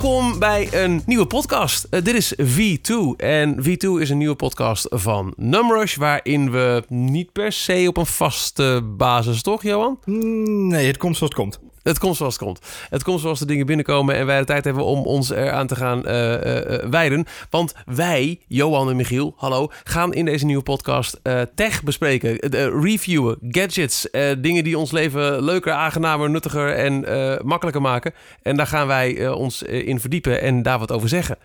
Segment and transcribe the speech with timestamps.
[0.00, 1.84] Welkom bij een nieuwe podcast.
[1.84, 5.96] Eh, dit is V2 en V2 is een nieuwe podcast van Numrush...
[5.96, 9.98] waarin we niet per se op een vaste basis, toch Johan?
[10.04, 11.60] Mm, Nee, het komt zoals het komt.
[11.82, 12.58] Het komt zoals het komt.
[12.90, 15.76] Het komt zoals de dingen binnenkomen en wij de tijd hebben om ons eraan te
[15.76, 17.24] gaan eh, wijden.
[17.50, 21.20] Want wij, Johan en Michiel, hallo, gaan in deze nieuwe podcast
[21.54, 22.36] tech bespreken.
[22.82, 27.00] Reviewen, gadgets, dingen die ons leven leuker, aangenamer, nuttiger en
[27.46, 28.12] makkelijker maken.
[28.42, 31.36] En daar gaan wij ons in verdiepen en daar wat over zeggen.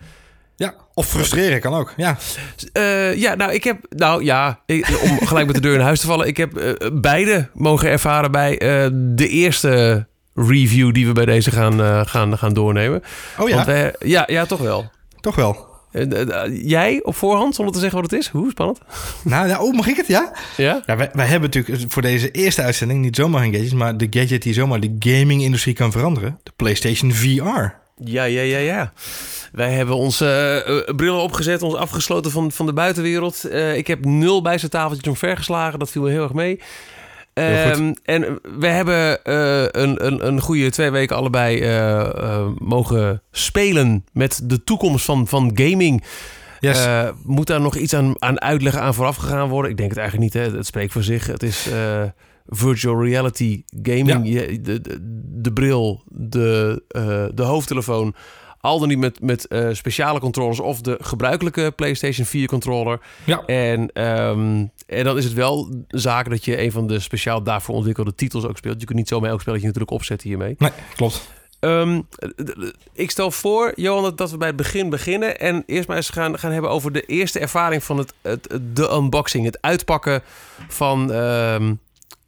[0.56, 1.92] Ja, of frustreren kan ook.
[1.96, 2.16] Ja,
[3.14, 6.06] ja, nou, ik heb, nou ja, ik- om gelijk met de deur in huis te
[6.06, 6.26] vallen.
[6.26, 8.56] Ik heb beide mogen ervaren bij
[9.14, 13.02] de eerste review die we bij deze gaan, eh, gaan, gaan doornemen.
[13.38, 14.90] oh ja, Want wij- ja, ja, toch wel.
[15.20, 15.66] toch wel.
[15.92, 18.28] Eh, eh, eh, jij op voorhand, zonder te zeggen wat het is?
[18.28, 18.78] Hoe spannend.
[19.24, 20.06] Nou, ja, oh, mag ik het?
[20.06, 20.32] Ja?
[20.56, 20.82] Ja?
[20.86, 24.06] ja wij, wij hebben natuurlijk voor deze eerste uitzending niet zomaar een gadget, maar de
[24.10, 26.40] gadget die zomaar de gaming-industrie kan veranderen.
[26.42, 27.84] De PlayStation VR.
[28.04, 28.92] Ja, ja, ja, ja.
[29.52, 33.44] Wij hebben onze eh, eh, brillen opgezet, ons afgesloten van, van de buitenwereld.
[33.44, 35.78] Eh, ik heb nul bij zijn tafeltje omvergeslagen.
[35.78, 36.60] Dat viel me heel erg mee.
[37.36, 43.22] Ehm, en we hebben eh, een, een, een goede twee weken allebei eh, eh, mogen
[43.30, 46.04] spelen met de toekomst van, van gaming.
[46.60, 46.86] Yes.
[47.24, 49.70] Moet daar nog iets aan, aan uitleggen aan vooraf gegaan worden?
[49.70, 50.42] Ik denk het eigenlijk niet.
[50.44, 50.56] Hè.
[50.56, 51.26] Het, spreekt voor zich.
[51.26, 51.68] Het is
[52.46, 54.28] virtual reality gaming.
[54.28, 54.98] Je- de, de,
[55.40, 56.82] de bril, de,
[57.34, 58.14] de hoofdtelefoon.
[58.66, 63.00] Al dan niet met, met eh, speciale controllers of de gebruikelijke PlayStation 4 controller.
[63.24, 63.44] ja.
[63.46, 67.74] En, ehm, en dan is het wel zaak dat je een van de speciaal daarvoor
[67.74, 68.80] ontwikkelde titels ook speelt.
[68.80, 70.54] Je kunt niet zomaar elk spelletje natuurlijk opzetten hiermee.
[70.58, 71.28] Nee, klopt.
[71.60, 72.00] Ehm,
[72.92, 75.38] ik stel voor, Johan, dat- dat we bij het begin beginnen.
[75.40, 78.90] En eerst maar eens gaan, gaan hebben over de eerste ervaring van het, het, de
[78.92, 79.44] unboxing.
[79.44, 80.22] Het uitpakken
[80.68, 81.74] van, ehm,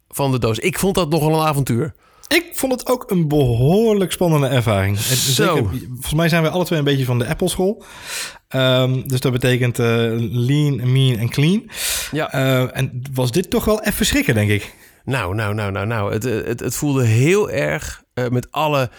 [0.09, 0.59] van de doos.
[0.59, 1.93] Ik vond dat nogal een avontuur.
[2.35, 4.97] Ik vond het ook een behoorlijk spannende ervaring.
[4.99, 5.45] Zo.
[5.45, 7.83] Zeker, volgens mij zijn we alle twee een beetje van de Apple school.
[8.47, 9.85] Ehm, dus dat betekent eh,
[10.17, 11.69] lean, mean en clean.
[12.11, 12.31] Ja.
[12.31, 14.73] Eh, en was dit toch wel even schrikken, denk ik.
[15.03, 16.13] Nou, nou, nou, nou, nou.
[16.13, 18.89] Het, het, het voelde heel erg eh, met alle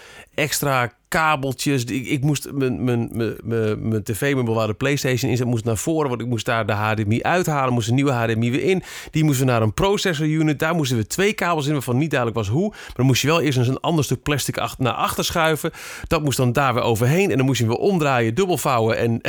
[0.40, 1.84] extra kabeltjes.
[1.84, 5.76] Ik, moest mijn, mijn, mijn, mijn, mijn tv-meubel waar de PlayStation in zat, moest naar
[5.76, 6.08] voren.
[6.08, 7.72] Want ik moest daar de HDMI uithalen.
[7.72, 8.82] Moest een nieuwe HDMI weer in.
[9.10, 10.58] Die moesten naar een processor unit.
[10.58, 12.68] Daar moesten we twee kabels in, waarvan niet duidelijk was hoe.
[12.68, 15.70] Maar dan moest je wel eerst eens een ander stuk plastic naar achter schuiven.
[16.06, 17.30] Dat moest dan daar weer overheen.
[17.30, 19.20] En dan moest je weer omdraaien, dubbelvouwen en,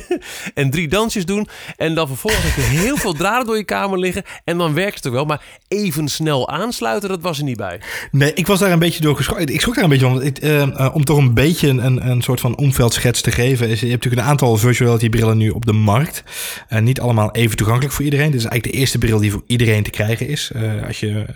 [0.54, 1.48] en drie dansjes doen.
[1.76, 4.22] En dan vervolgens heb je heel veel draden door je kamer liggen.
[4.44, 5.24] En dan werkt het ook wel.
[5.24, 7.80] Maar even snel aansluiten, dat was er niet bij.
[8.10, 9.46] Nee, ik was daar een beetje door geschrokken.
[9.46, 10.22] Ik schrok daar een beetje van.
[10.22, 13.68] Ik, eh, eh, om toch een beetje een, een soort van omveldschets te geven.
[13.68, 16.24] Is, je hebt natuurlijk een aantal virtual reality brillen nu op de markt.
[16.68, 18.30] Eh, niet allemaal even toegankelijk voor iedereen.
[18.30, 20.50] Dit is eigenlijk de eerste bril die voor iedereen te krijgen is.
[20.54, 21.26] eh, als je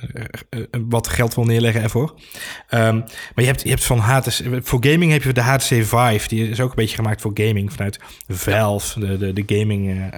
[0.89, 2.15] wat geld wil neerleggen ervoor.
[2.69, 4.43] Ehm, maar je hebt, je hebt van HTC...
[4.62, 6.29] Voor gaming heb je de HTC Vive.
[6.29, 7.99] Die is ook een beetje gemaakt voor gaming vanuit
[8.29, 9.01] Valve.
[9.01, 10.12] De, de, de gaming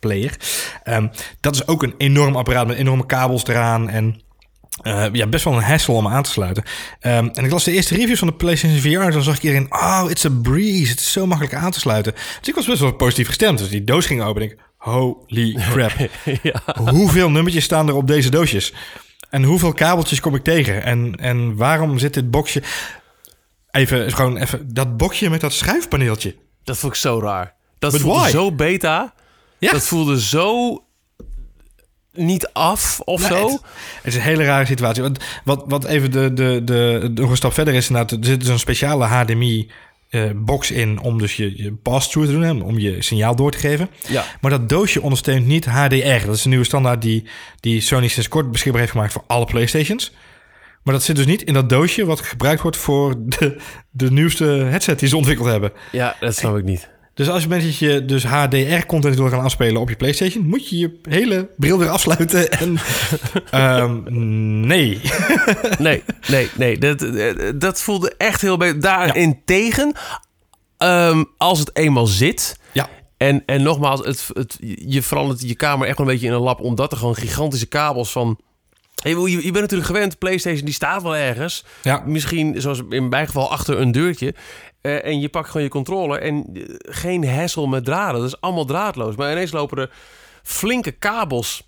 [0.00, 0.36] player.
[0.82, 1.06] Ehm,
[1.40, 4.20] dat is ook een enorm apparaat met enorme kabels eraan en...
[4.80, 6.64] Eh, ja, best wel een hassle om aan te sluiten.
[7.00, 9.10] Ehm, en ik las de eerste reviews van de PlayStation VR.
[9.10, 10.90] Dan zag ik iedereen, oh, it's a breeze.
[10.90, 12.12] Het is zo makkelijk aan te sluiten.
[12.12, 13.58] Dus ik was best wel positief gestemd.
[13.58, 15.92] Dus die doos ging open en ik, holy crap.
[16.42, 16.62] ja.
[16.90, 18.72] hoeveel nummertjes staan er op deze doosjes?
[19.30, 20.82] En hoeveel kabeltjes kom ik tegen?
[20.82, 22.62] En, en waarom zit dit boxje...
[23.70, 26.34] Even, gewoon even, dat boxje met dat schuifpaneeltje.
[26.64, 27.54] Dat vond ik zo raar.
[27.78, 28.30] Dat But voelde why?
[28.30, 29.14] zo beta.
[29.58, 29.72] Ja.
[29.72, 30.78] Dat voelde zo
[32.12, 33.48] niet af of Nee, zo.
[33.48, 33.60] Het,
[34.02, 35.02] het is een hele rare situatie.
[35.02, 38.40] Wat, wat, wat even de, de, de, nog een stap verder is, inderdaad, er zit
[38.40, 39.70] dus een speciale HDMI.
[40.08, 43.50] eh, box in om dus je, je pass-through te doen, hè, om je signaal door
[43.50, 43.88] te geven.
[44.08, 44.24] Ja.
[44.40, 46.26] Maar dat doosje ondersteunt niet HDR.
[46.26, 47.24] Dat is een nieuwe standaard die,
[47.60, 50.12] die Sony sinds kort beschikbaar heeft gemaakt voor alle PlayStations.
[50.82, 53.56] Maar dat zit dus niet in dat doosje wat gebruikt wordt voor de,
[53.90, 55.72] de nieuwste headset die ze ontwikkeld hebben.
[55.92, 56.88] Ja, dat snap ik niet.
[57.14, 60.68] Dus als je bent dat je dus HDR-content wil gaan afspelen op je PlayStation, moet
[60.68, 62.50] je je hele bril weer afsluiten.
[62.50, 62.78] En
[63.50, 64.00] ehm,
[64.66, 65.00] nee.
[65.78, 66.78] Nee, nee, nee.
[66.78, 67.06] Dat,
[67.60, 68.80] dat voelde echt heel beter.
[68.80, 69.92] Daarentegen,
[70.78, 72.56] ehm, als het eenmaal zit...
[72.72, 72.88] Ja.
[73.16, 76.40] En, en nogmaals, het, het, je verandert je kamer echt wel een beetje in een
[76.40, 76.60] lab...
[76.60, 78.38] omdat er gewoon gigantische kabels van...
[79.02, 81.64] Je, bent natuurlijk gewend, PlayStation die staat wel ergens.
[81.82, 82.02] Ja.
[82.06, 84.34] Misschien, zoals in mijn geval, achter een deurtje.
[84.80, 88.20] Eh, en je pakt gewoon je controller en eh, geen hassle met draden.
[88.20, 89.16] Dat is allemaal draadloos.
[89.16, 89.90] Maar ineens lopen er
[90.42, 91.64] flinke kabels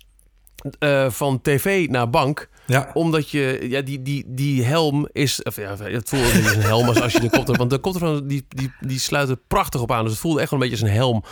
[0.79, 2.49] eh, van tv naar bank.
[2.65, 2.89] Ja.
[2.93, 6.61] Omdat je, ja, die, die, die helm is, of ja, het voelde niet als een
[6.61, 7.57] helm als, als je de kop hebt.
[7.57, 10.03] Want de koptelefoon, die, die, die sluit er prachtig op aan.
[10.03, 11.23] Dus het voelde echt wel een beetje als een helm.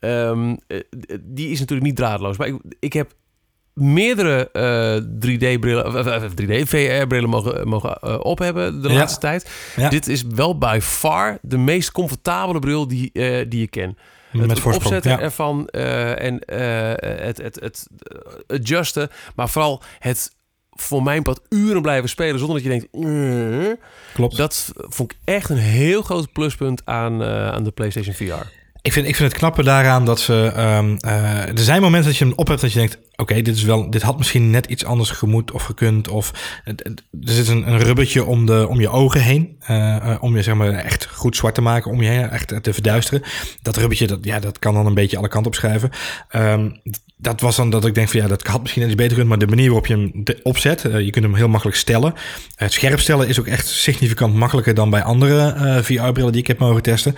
[0.00, 0.80] Ehm, eh,
[1.20, 2.36] die is natuurlijk niet draadloos.
[2.36, 3.14] Maar ik, ik heb
[3.80, 4.48] meerdere
[5.20, 9.50] 3D-brillen, 3D-VR-brillen mogen, mogen op hebben de laatste tijd.
[9.90, 13.10] Dit is wel by far de meest comfortabele bril die,
[13.48, 13.98] die je ken.
[14.32, 17.86] Met het opzetten ervan en het, het, het
[18.46, 20.36] adjusten, maar vooral het
[20.70, 22.86] voor mijn pad uren blijven spelen zonder dat je denkt.
[22.92, 23.76] Mm,
[24.14, 24.36] Klopt.
[24.36, 28.46] Dat vond ik echt een heel groot pluspunt aan, aan de PlayStation VR.
[28.82, 30.52] Ik vind, ik vind het knappe daaraan dat ze.
[30.56, 33.56] Um, uh, er zijn momenten dat je hem op hebt dat je denkt: oké, dit
[33.56, 36.08] is wel, dit had misschien net iets anders gemoet of gekund.
[36.08, 36.32] Of
[36.64, 39.56] er zit een, een rubbertje om, de, om je ogen heen.
[39.70, 42.72] Uh, om je zeg maar echt goed zwart te maken, om je heen echt te
[42.72, 43.22] verduisteren.
[43.62, 45.90] Dat rubbertje, dat, ja, dat kan dan een beetje alle kanten op schrijven.
[46.36, 46.80] Um,
[47.20, 49.38] dat was dan dat ik denk van ja, dat had misschien iets beter kunnen, maar
[49.38, 52.14] de manier waarop je hem opzet, uh, je kunt hem heel makkelijk stellen.
[52.54, 56.58] Het scherp stellen is ook echt significant makkelijker dan bij andere VR-brillen die ik heb
[56.58, 57.14] mogen testen.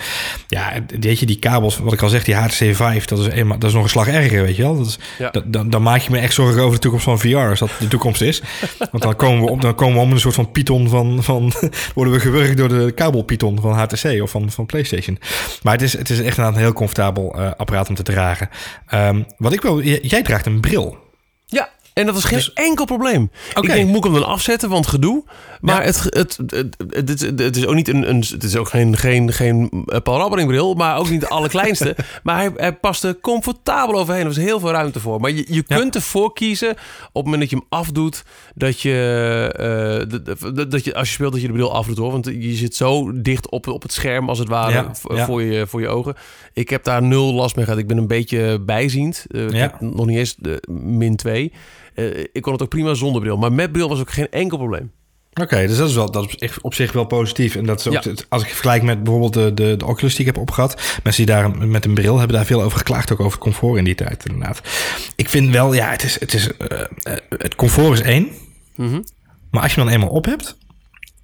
[0.48, 3.58] Ja, weet je, die kabels, wat ik al zeg, die HTC Vive, dat is, eenmaal,
[3.58, 4.76] dat is nog een slag erger, weet je wel.
[4.76, 5.32] Dat is, ja.
[5.44, 7.88] dan, dan maak je me echt zorgen over de toekomst van VR, als dat de
[7.88, 8.42] toekomst is.
[8.90, 11.52] Want dan komen we op, dan komen we om een soort van Python van, van
[11.94, 15.18] worden we gewurgd door de kabelpython van HTC of van, van PlayStation.
[15.62, 18.48] Maar het is, het is echt een heel comfortabel uh, apparaat om te dragen.
[18.94, 20.98] Um, wat ik wel jij draagt een bril.
[21.46, 23.30] Ja, en dat was geen dus- enkel probleem.
[23.50, 23.62] Okay.
[23.62, 25.24] Ik denk, moet ik hem dan afzetten, want gedoe.
[25.60, 28.96] Maar het, het, het, het, het, is ook niet een, een, het is ook geen,
[28.96, 31.96] geen, geen eh, Paul Rabbering bril, maar ook niet de allerkleinste.
[32.22, 34.20] maar hij, hij paste comfortabel overheen.
[34.20, 35.20] Er was heel veel ruimte voor.
[35.20, 36.76] Maar je, je kunt ervoor kiezen op
[37.12, 38.24] het moment dat je hem afdoet,
[38.54, 40.06] dat je,
[40.52, 42.12] uh, dat je als je speelt dat je de bril afdoet hoor.
[42.12, 45.80] Want je zit zo dicht op, op het scherm als het ware voor, Je, voor
[45.80, 46.14] je ogen.
[46.52, 47.80] Ik heb daar nul last mee gehad.
[47.80, 49.24] Ik ben een beetje bijziend.
[49.28, 51.52] Uh, ik heb nog niet eens de min 2.
[51.94, 53.36] Uh, ik kon het ook prima zonder bril.
[53.36, 54.92] Maar met bril was ook geen enkel probleem.
[55.30, 57.56] Oké, okay, dus dat is, wel, dat is op zich wel positief.
[57.56, 58.12] En dat is ook, ja.
[58.28, 61.00] als ik vergelijk met bijvoorbeeld de, de, de Oculus die ik heb opgehad.
[61.02, 63.12] Mensen die daar met een bril hebben daar veel over geklaagd.
[63.12, 64.60] Ook over het comfort in die tijd inderdaad.
[65.16, 66.82] Ik vind wel, ja, het, is, het, is, uh,
[67.28, 68.28] het comfort is één.
[68.76, 69.04] Mm -hmm.
[69.50, 70.56] Maar als je hem dan eenmaal op hebt...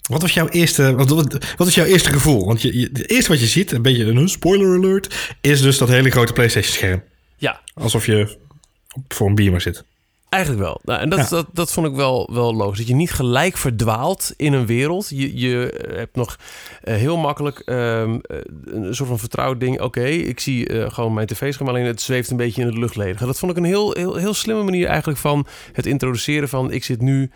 [0.08, 2.46] Wat was jouw eerste, wat, wat, wat was jouw eerste gevoel?
[2.46, 5.34] Want je, je, het eerste wat je ziet, een beetje een spoiler alert...
[5.40, 7.02] is dus dat hele grote PlayStation scherm.
[7.36, 7.60] Ja.
[7.74, 8.36] Alsof je
[9.08, 9.84] voor een beamer zit.
[10.28, 10.80] Eigenlijk wel.
[10.84, 11.28] Nou, en dat, ja.
[11.28, 12.78] dat, dat vond ik wel, wel logisch.
[12.78, 15.08] Dat je niet gelijk verdwaalt in een wereld.
[15.08, 16.36] Je, je hebt nog
[16.84, 18.20] uh, heel makkelijk um,
[18.64, 19.74] een soort van vertrouwd ding.
[19.74, 22.76] Oké, okay, ik zie uh, gewoon mijn tv-scherm, alleen het zweeft een beetje in het
[22.76, 23.26] luchtledige.
[23.26, 26.70] Dat vond ik een heel, heel, heel slimme manier eigenlijk van het introduceren van...
[26.70, 27.30] ik zit nu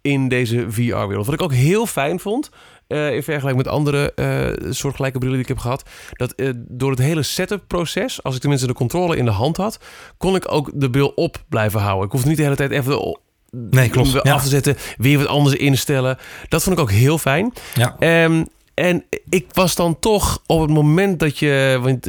[0.00, 1.26] in deze VR-wereld.
[1.26, 2.50] Wat ik ook heel fijn vond,
[2.88, 5.82] uh, in vergelijking met andere uh, soortgelijke brillen die ik heb gehad.
[6.12, 9.78] Dat uh, door het hele setup-proces, als ik tenminste de controle in de hand had,
[10.16, 12.06] kon ik ook de bril op blijven houden.
[12.06, 13.18] Ik hoefde niet de hele tijd even
[13.50, 14.22] nee, klopt.
[14.22, 16.18] af te zetten, weer wat anders instellen.
[16.48, 17.52] Dat vond ik ook heel fijn.
[17.74, 18.24] Ja.
[18.24, 18.46] Um,
[18.76, 21.78] en ik was dan toch op het moment dat je.
[21.82, 22.06] Want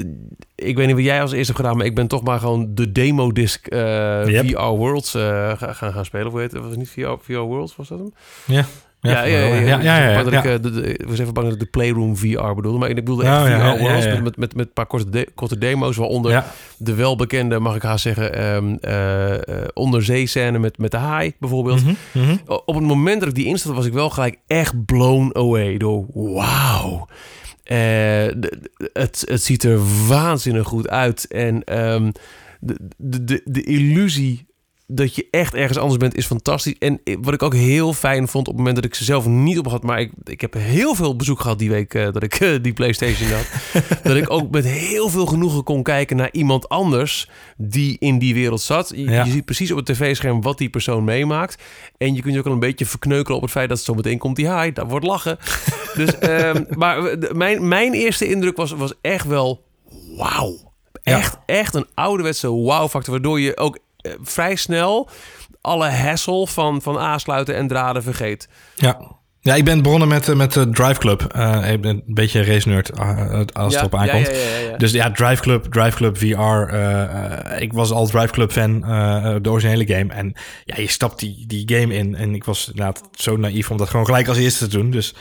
[0.56, 2.68] ik weet niet wat jij als eerste hebt gedaan, maar ik ben toch maar gewoon
[2.76, 3.80] de demo-disc uh,
[4.28, 4.48] yep.
[4.48, 6.32] VR Worlds uh, gaan, gaan spelen.
[6.32, 6.62] Hoe heet het?
[6.62, 7.76] Was het niet VR, VR Worlds?
[7.76, 8.14] Was dat hem?
[8.46, 8.66] Ja.
[9.08, 9.80] Ja, ja, ja.
[9.82, 12.78] ja, ja, Ik, was even bang dat ik de Playroom VR bedoelde.
[12.78, 14.22] Maar ik bedoelde echt oh, VR ja, Worlds ja, ja.
[14.22, 15.96] met, met, met een paar korte, de, korte demo's.
[15.96, 16.46] Waaronder ja.
[16.78, 19.34] de welbekende, mag ik haast zeggen, um, uh,
[19.74, 21.84] onderzeescène met, met de haai bijvoorbeeld.
[21.84, 22.58] Mm -hmm, mm -hmm.
[22.66, 26.06] Op het moment dat ik die instatte, was ik wel gelijk echt blown away door
[26.14, 27.08] wauw.
[27.72, 27.78] Uh,
[28.94, 31.28] het, het ziet er waanzinnig goed uit.
[31.28, 32.12] En um,
[32.60, 34.48] de, de, de, de illusie
[34.90, 36.76] dat je echt ergens anders bent, is fantastisch.
[36.80, 39.58] En wat ik ook heel fijn vond op het moment dat ik ze zelf niet
[39.58, 42.40] op had, maar ik, ik heb heel veel bezoek gehad die week uh, dat ik
[42.40, 43.46] uh, die PlayStation had.
[44.04, 48.34] dat ik ook met heel veel genoegen kon kijken naar iemand anders die in die
[48.34, 48.92] wereld zat.
[48.96, 49.24] Je, ja.
[49.24, 51.64] je ziet precies op het tv-scherm wat die persoon meemaakt.
[51.98, 54.18] En je kunt je ook al een beetje verkneukelen op het feit dat zo meteen
[54.18, 54.74] komt die haai.
[54.74, 55.38] Daar wordt lachen.
[55.96, 59.64] dus, um, maar mijn, mijn eerste indruk was, was echt wel
[60.18, 60.66] wauw.
[61.04, 61.56] Echt, ja.
[61.56, 63.78] echt een ouderwetse wow-factor, waardoor je ook
[64.22, 65.10] vrij snel
[65.62, 68.50] alle hassle van, van aansluiten en draden vergeet.
[68.76, 69.16] Ja.
[69.42, 71.34] Ja, ik ben begonnen met, met de Drive Club.
[71.36, 74.28] Uh, ik ben een beetje race nerd uh, als ja, het op aankomt.
[74.28, 76.74] Ja, ja, ja, dus ja, Drive Club, Drive Club VR.
[77.62, 78.80] Ik was al Drive Club fan,
[79.42, 80.14] de originele game.
[80.14, 80.34] En
[80.66, 82.16] ja, je stapt die, die game in.
[82.16, 84.92] En ik was inderdaad zo naïef om dat gewoon gelijk als eerste te doen.
[84.92, 85.16] Dus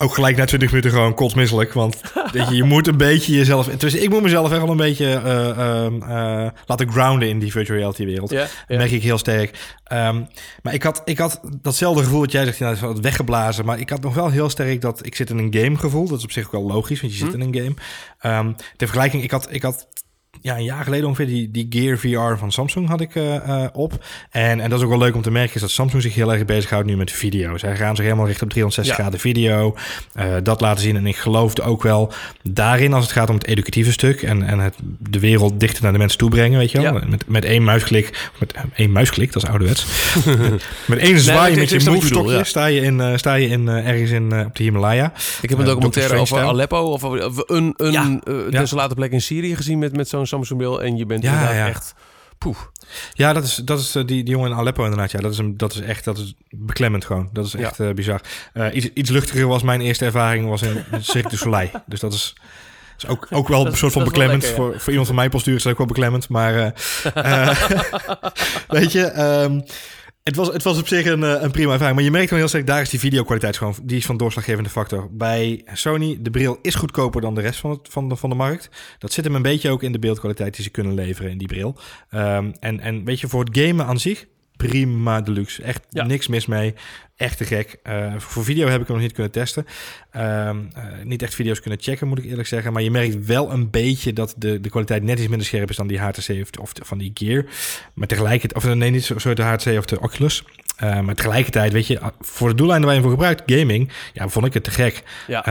[0.00, 1.72] ook gelijk na 20 minuten gewoon kotsmisselijk.
[1.72, 2.00] Want
[2.32, 3.66] weet je, je moet een beetje jezelf...
[3.66, 7.50] Dus ik moet mezelf echt wel een beetje uh, uh, uh, laten grounden in die
[7.50, 8.30] virtual reality wereld.
[8.30, 9.78] Dat merk ik heel sterk.
[9.92, 10.28] Um,
[10.62, 13.64] maar ik had, ik had datzelfde gevoel dat jij zegt, ja, het weggeblazen.
[13.64, 16.08] Maar ik had nog wel heel sterk dat ik zit in een game gevoel.
[16.08, 17.40] Dat is op zich ook wel logisch, want je zit hm.
[17.40, 18.38] in een game.
[18.38, 19.88] Um, ter vergelijking, ik had, ik had
[20.40, 24.04] ja, een jaar geleden ongeveer die, die Gear VR van Samsung had ik uh, op.
[24.30, 26.32] En, en dat is ook wel leuk om te merken, is dat Samsung zich heel
[26.32, 27.58] erg bezighoudt nu met video.
[27.58, 29.76] Zij gaan zich helemaal richten op 360 graden video.
[30.16, 30.96] Uh, dat laten zien.
[30.96, 34.22] En ik geloofde ook wel daarin als het gaat om het educatieve stuk.
[34.22, 37.00] En, en het de wereld dichter naar de mensen toe brengen, weet je wel.
[37.08, 38.30] Met, met één muisklik.
[38.38, 39.86] Met één muisklik, dat is ouderwets.
[40.86, 42.44] met één zwaai met je move ja.
[42.44, 45.12] sta je, in, sta je in, ergens in, op de Himalaya.
[45.42, 49.78] Ik heb een documentaire over Aleppo of over een, een desolate plek in Syrië gezien
[49.78, 51.68] met, met zo'n Samsung bril en je bent ja, inderdaad ja.
[51.68, 51.94] echt
[52.38, 52.70] poef.
[53.12, 55.10] Ja, dat is, dat is eh, die, die jongen in Aleppo inderdaad.
[55.10, 57.28] Ja, dat is, een, dat is echt dat is beklemmend gewoon.
[57.32, 58.20] Dat is echt uh, bizar.
[58.54, 61.70] Uh, iets, iets luchtiger was mijn eerste ervaring was in Cirque du Soleil.
[61.86, 62.34] Dus dat is,
[62.98, 64.46] is ook, ook wel een soort van beklemmend.
[64.46, 66.28] voor, voor iemand van mijn postuur is dat ook wel beklemmend.
[66.28, 66.52] Maar
[68.68, 69.20] weet je...
[69.42, 69.64] Um,
[70.28, 71.96] het was, het was op zich een, eh, een prima ervaring.
[71.96, 73.74] Maar je merkt gewoon heel sterk, daar is die videokwaliteit gewoon...
[73.82, 75.08] die is van doorslaggevende factor.
[75.10, 78.36] Bij Sony, de bril is goedkoper dan de rest van, het, van, de, van de
[78.36, 78.70] markt.
[78.98, 81.48] Dat zit hem een beetje ook in de beeldkwaliteit die ze kunnen leveren in die
[81.48, 81.76] bril.
[82.14, 84.26] Um, en, en weet je, voor het gamen aan zich
[84.58, 85.62] prima deluxe.
[85.62, 86.74] Echt niks mis mee.
[87.16, 87.78] Echt te gek.
[87.88, 89.66] Uh, voor video heb ik hem nog niet kunnen testen.
[90.16, 90.54] Uh, uh,
[91.04, 92.72] niet echt video's kunnen checken, moet ik eerlijk zeggen.
[92.72, 95.76] Maar je merkt wel een beetje dat de, de kwaliteit net iets minder scherp is
[95.76, 97.44] dan die HTC of, of van die Gear.
[97.94, 100.42] Maar tegelijkertijd, of nee, niet zo de HTC of de Oculus.
[100.82, 104.46] Uh, maar tegelijkertijd, weet je, voor de doeleinden waar je voor gebruikt, gaming, ja, vond
[104.46, 105.02] ik het te gek.
[105.26, 105.44] Ja.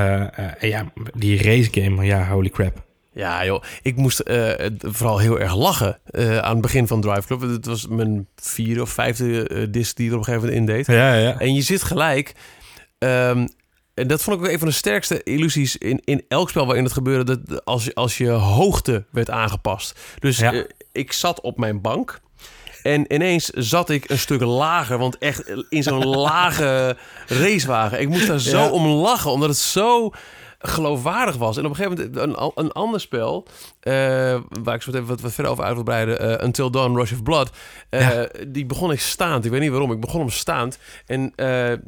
[0.57, 2.87] en ja, die race game, ja, holy crap.
[3.17, 3.63] Ja, joh.
[3.81, 7.41] Ik moest uh, vooral heel erg lachen uh, aan het begin van Drive Club.
[7.41, 10.86] Het was mijn vierde of vijfde uh, disc die er op een gegeven moment indeed.
[10.86, 11.39] Ja, ja.
[11.39, 12.36] En je zit gelijk.
[13.00, 13.47] Um,
[13.93, 16.83] en dat vond ik ook een van de sterkste illusies in, in elk spel waarin
[16.83, 17.43] het gebeurde.
[17.43, 20.00] Dat als, als je hoogte werd aangepast.
[20.19, 20.65] Dus ja.
[20.91, 22.19] ik zat op mijn bank.
[22.83, 26.97] En ineens zat ik een stuk lager, want echt in zo'n lage
[27.27, 28.00] racewagen.
[28.00, 28.69] Ik moest daar zo ja.
[28.69, 30.12] om lachen, omdat het zo
[30.59, 31.57] geloofwaardig was.
[31.57, 33.47] En op een gegeven moment een, een ander spel,
[34.63, 37.12] waar ik zo even wat, wat verder over uit wil breiden, uh, Until Dawn, Rush
[37.12, 37.50] of Blood,
[37.89, 38.29] ja.
[38.48, 39.46] die begon ik staand.
[39.46, 40.79] Ik weet niet waarom, ik begon hem staand.
[41.06, 41.34] En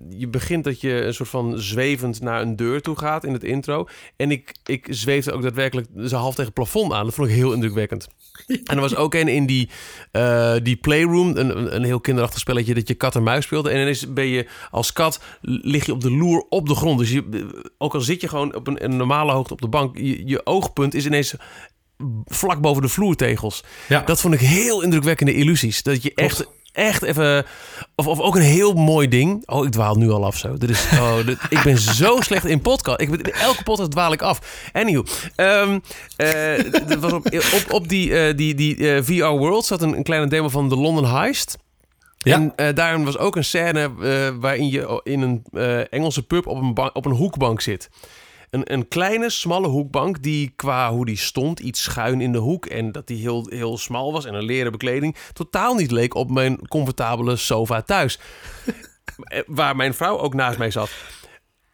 [0.10, 3.44] je begint dat je een soort van zwevend naar een deur toe gaat in het
[3.44, 3.88] intro.
[4.16, 7.06] En ik, ik zweefde ook daadwerkelijk zo half tegen het plafond aan.
[7.06, 8.08] Dat vond ik heel indrukwekkend.
[8.48, 9.70] En er was ook een in die,
[10.12, 13.70] uh, die playroom, een, een heel kinderachtig spelletje dat je kat en muis speelde.
[13.70, 17.00] En ineens ben je als kat, lig je op de loer op de grond.
[17.00, 19.98] Dus je, ook al zit je gewoon op een, een normale hoogte op de bank,
[19.98, 21.36] je, je oogpunt is ineens
[22.26, 23.64] vlak boven de vloertegels.
[23.88, 24.02] Ja.
[24.02, 25.84] Dat vond ik heel indrukwekkende illusies.
[25.84, 27.46] Dat je echt echt even.
[27.96, 29.44] Of, of ook een heel mooi ding.
[29.46, 30.58] Oh, ik dwaal nu al af zo.
[30.58, 33.02] Dit is, oh, dit, ik ben zo slecht in podcast.
[33.02, 34.70] Ik, in elke podcast dwaal ik af.
[34.74, 35.06] Anyhow.
[35.36, 35.82] Um,
[36.18, 40.04] uh, was op, op, op die, uh, die, die uh, VR World zat een, een,
[40.04, 41.58] kleine demo van de London Heist.
[42.18, 42.52] Ja.
[42.56, 43.92] En daarin was ook een scène
[44.40, 45.44] waarin je in een
[45.90, 47.90] Engelse pub op een, op een hoekbank zit.
[48.50, 52.66] Een, een kleine, smalle hoekbank die qua hoe die stond, iets schuin in de hoek
[52.66, 56.32] en dat die heel, heel smal was en een leren bekleding, totaal niet leek op
[56.32, 58.20] mijn comfortabele sofa thuis.
[59.46, 60.90] Waar mijn vrouw ook naast mij zat.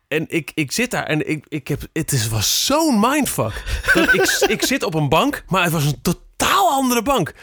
[0.07, 3.63] En ik, ik zit daar en ik, ik heb, het is, was zo'n mindfuck.
[3.93, 4.21] Dat ik,
[4.55, 7.33] ik zit op een bank, maar het was een totaal andere bank.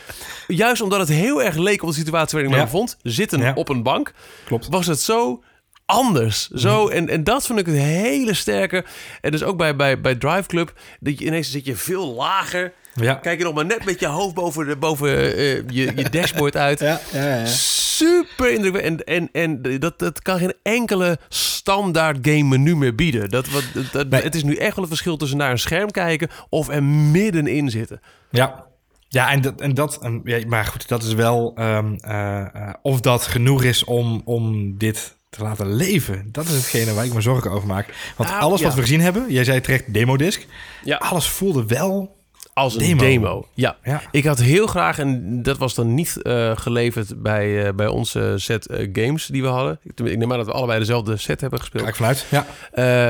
[0.47, 2.97] Juist omdat het heel erg leek op de situatie waarin ik me bevond.
[3.03, 4.13] Zitten op een bank.
[4.45, 4.69] Klopt.
[4.69, 5.43] Was het zo
[5.87, 6.49] anders.
[6.49, 8.85] Zo, en, en dat vond ik het hele sterke.
[9.21, 12.73] En dus ook bij, bij, bij Drive Club, dat je ineens zit je veel lager.
[12.95, 13.15] Ja.
[13.15, 16.57] Kijk je nog maar net met je hoofd boven, de, boven uh, je, je dashboard
[16.57, 16.81] uit.
[16.93, 17.47] Ja, ja, ja.
[17.47, 19.05] Super indrukwekkend.
[19.05, 23.31] En, en, en dat, dat kan geen enkele standaard game menu meer bieden.
[23.31, 24.23] Dat, wat, dat, nee.
[24.23, 27.71] Het is nu echt wel een verschil tussen naar een scherm kijken of er middenin
[27.71, 28.01] zitten.
[28.31, 28.67] Ja,
[29.09, 33.01] ja, en dat, en dat ja, maar goed, dat is wel um, uh, uh, of
[33.01, 36.29] dat genoeg is om, om dit te laten leven.
[36.33, 38.13] Dat is hetgene waar ik me zorgen over maak.
[38.17, 40.47] Want nou, alles wat we gezien hebben, jij zei terecht demodisc.
[40.85, 40.97] Ja.
[40.97, 42.17] Alles voelde wel
[42.55, 43.47] als een demo.
[43.55, 43.77] Ja.
[43.85, 44.03] ja.
[44.11, 48.35] ik had heel graag, en dat was dan niet uh, geleverd bij, uh, bij onze
[48.37, 49.81] set uh, games die we hadden.
[49.83, 51.85] Ik, neem aan dat we allebei dezelfde set hebben gespeeld.
[51.85, 52.47] Kijk vanuit, ja.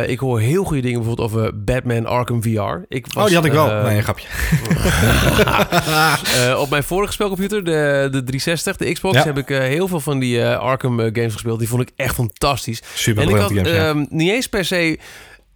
[0.02, 2.84] ik hoor heel goede dingen bijvoorbeeld over Batman Arkham VR.
[2.88, 3.82] Ik was, oh, die had ik wel.
[3.82, 4.26] nee, een grapje.
[6.62, 9.25] op mijn vorige spelcomputer, de, de 360, de Xbox, ja.
[9.25, 11.58] heb ik heel veel van die Arkham games gespeeld.
[11.58, 12.82] Die vond ik echt fantastisch.
[12.94, 13.94] Super En ik had games, ja.
[13.94, 14.99] uh, niet eens per se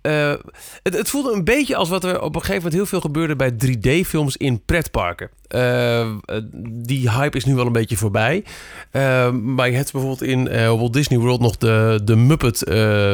[0.06, 0.34] uh,
[0.82, 3.36] het, het, voelde een beetje als wat er op een gegeven moment heel veel gebeurde
[3.36, 5.30] bij 3D-films in pretparken.
[5.48, 6.06] Uh,
[6.62, 8.44] die hype is nu wel een beetje voorbij.
[8.92, 12.62] Uh, maar je hebt bijvoorbeeld in Walt Disney World nog de, de Muppet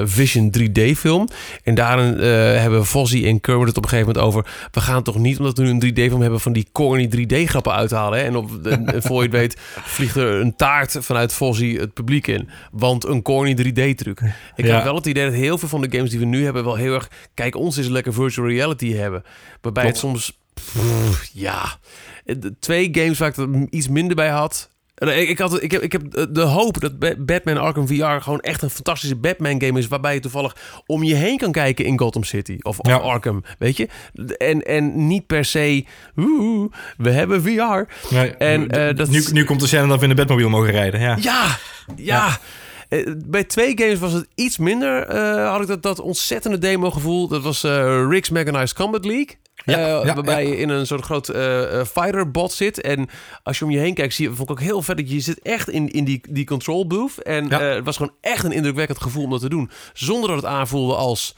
[0.05, 1.29] Vision 3D-film.
[1.63, 2.19] En daarin
[2.59, 4.69] hebben Fozzie en Kermit het op een gegeven moment over...
[4.71, 6.41] we gaan toch niet, omdat we nu een 3D-film hebben...
[6.41, 8.19] van die corny 3D-grappen uithalen.
[8.19, 8.25] Hè?
[8.25, 12.27] En, op, en, voor je het weet vliegt er een taart vanuit Fozzie het publiek
[12.27, 12.49] in.
[12.73, 14.21] Want een corny 3D-truc.
[14.57, 14.75] Ik ja.
[14.75, 16.65] heb wel het idee dat heel veel van de games die we nu hebben...
[16.65, 17.11] wel heel erg...
[17.35, 19.23] kijk, ons is lekker virtual reality hebben.
[19.61, 20.01] Waarbij Klopt.
[20.01, 21.79] het soms pff, ja.
[22.61, 24.71] Twee games waar ik er iets minder bij had.
[24.95, 28.41] Ik, ik, had, ik, heb, ik heb de hoop dat Ba- Batman Arkham VR gewoon
[28.41, 29.89] echt een fantastische Batman game is.
[29.89, 32.97] Waarbij je toevallig om je heen kan kijken in Gotham City of, Ja.
[32.97, 33.45] Arkham.
[33.59, 33.89] Weet je?
[34.39, 35.85] En, en niet per se.
[36.97, 38.15] We hebben VR.
[38.39, 41.01] En, eh, dat nu, nu komt de scène dat we in de Batmobile mogen rijden.
[41.01, 41.17] Ja.
[41.21, 41.59] Ja,
[41.97, 42.39] ja.
[42.89, 45.03] Eh, Bij twee games was het iets minder.
[45.07, 47.29] eh, had ik dat, dat ontzettende demo-gevoel.
[47.29, 49.37] Dat was eh Rick's Mechanized Combat League.
[49.65, 50.51] Ja, Eh, ja, waarbij ja.
[50.51, 52.81] je in een soort groot eh, eh, fighter-bot zit.
[52.81, 53.09] En
[53.43, 55.21] als je om je heen kijkt, zie je, vond ik ook heel vet dat je
[55.21, 57.23] zit echt in, in die, die control booth.
[57.23, 59.71] En het was gewoon echt een indrukwekkend gevoel om dat te doen.
[59.93, 61.37] Zonder dat het aanvoelde als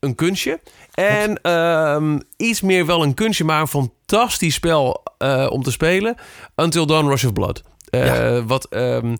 [0.00, 0.60] een kunstje.
[0.94, 5.02] En ehm, iets meer wel een kunstje, maar een fantastisch spel
[5.48, 6.14] om te spelen.
[6.56, 7.62] Until Dawn Rush of Blood.
[8.46, 9.14] Wat ehm,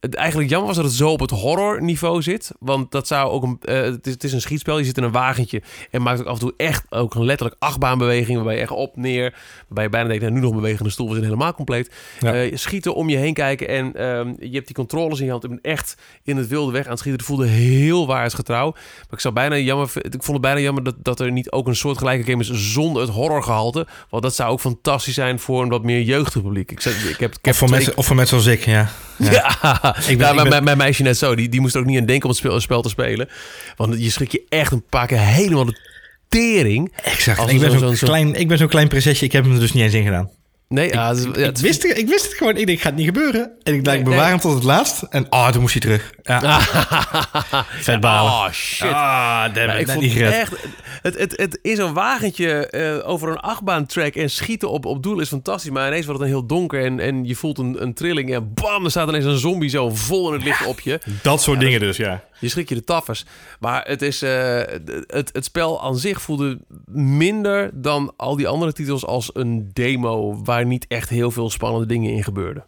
[0.00, 2.50] het eigenlijk jammer was dat het zo op het horror niveau zit.
[2.58, 3.58] Want dat zou ook een.
[3.62, 4.78] eh, het, is, het is een schietspel.
[4.78, 5.62] Je zit in een wagentje.
[5.90, 8.36] En maakt ook af en toe echt ook een letterlijk achtbaanbeweging.
[8.36, 9.34] Waarbij je echt op, neer.
[9.66, 11.06] Waarbij je bijna denkt, nou, nu nog een bewegende stoel.
[11.06, 11.90] We zijn helemaal compleet.
[12.20, 12.34] Ja.
[12.34, 13.68] Eh, schieten om je heen kijken.
[13.68, 15.44] En ehm, je hebt die controles in je hand.
[15.44, 17.20] Ik ben echt in het wilde weg aan het schieten.
[17.20, 18.70] Het voelde heel waarheidsgetrouw.
[18.72, 19.90] Maar ik zou bijna jammer.
[19.94, 23.02] Ik vond het bijna jammer dat, dat er niet ook een soortgelijke game is zonder
[23.02, 23.86] het horrorgehalte.
[24.10, 26.70] Want dat zou ook fantastisch zijn voor een wat meer jeugdig publiek.
[26.70, 28.88] Ik, ik heb, ik heb Of voor, twee- mensen, of voor mensen zoals ik, ja.
[29.20, 29.56] Ja,
[29.94, 31.34] ben- ik ben- mijn, mijn meisje net zo.
[31.34, 33.28] Die, die moest er ook niet aan denken om het spel, spel te spelen.
[33.76, 35.78] Want je schrik je echt een paar keer helemaal de
[36.28, 36.92] tering.
[37.02, 37.50] Exact.
[37.50, 39.24] Ik ben zo'n- klein, ik ben zo'n klein prinsesje.
[39.24, 40.30] Ik heb hem er dus niet eens in gedaan.
[40.74, 42.56] Nee, ja, ja, ik, het is- wist het, ik wist het gewoon.
[42.56, 43.50] Ik denk, gaat niet gebeuren.
[43.62, 44.38] En ik, Nee, bewaar nee.
[44.38, 45.02] tot het laatst.
[45.02, 46.12] En oh, toen moest hij terug.
[46.22, 46.60] Ja.
[47.86, 48.32] Vet balen.
[48.32, 48.88] Oh, shit.
[48.92, 50.32] Ah, damn Ja, ik vond niet gered.
[50.32, 50.52] echt...
[51.02, 55.20] Het, het, het is een wagentje eh, over een achtbaantrack en schieten op, op doel
[55.20, 55.70] is fantastisch.
[55.70, 58.34] Maar ineens wordt het een heel donker en, en je voelt een, een trilling.
[58.34, 61.00] En bam, er staat ineens een zombie zo vol in het licht op je.
[61.22, 62.22] Dat soort dingen dus, ja.
[62.40, 63.24] Je schrik je de taffers.
[63.60, 64.56] Maar het, is, eh,
[65.06, 66.58] het, het spel aan zich voelde
[66.94, 70.42] minder dan al die andere titels als een demo...
[70.44, 72.64] waar niet echt heel veel spannende dingen in gebeurden.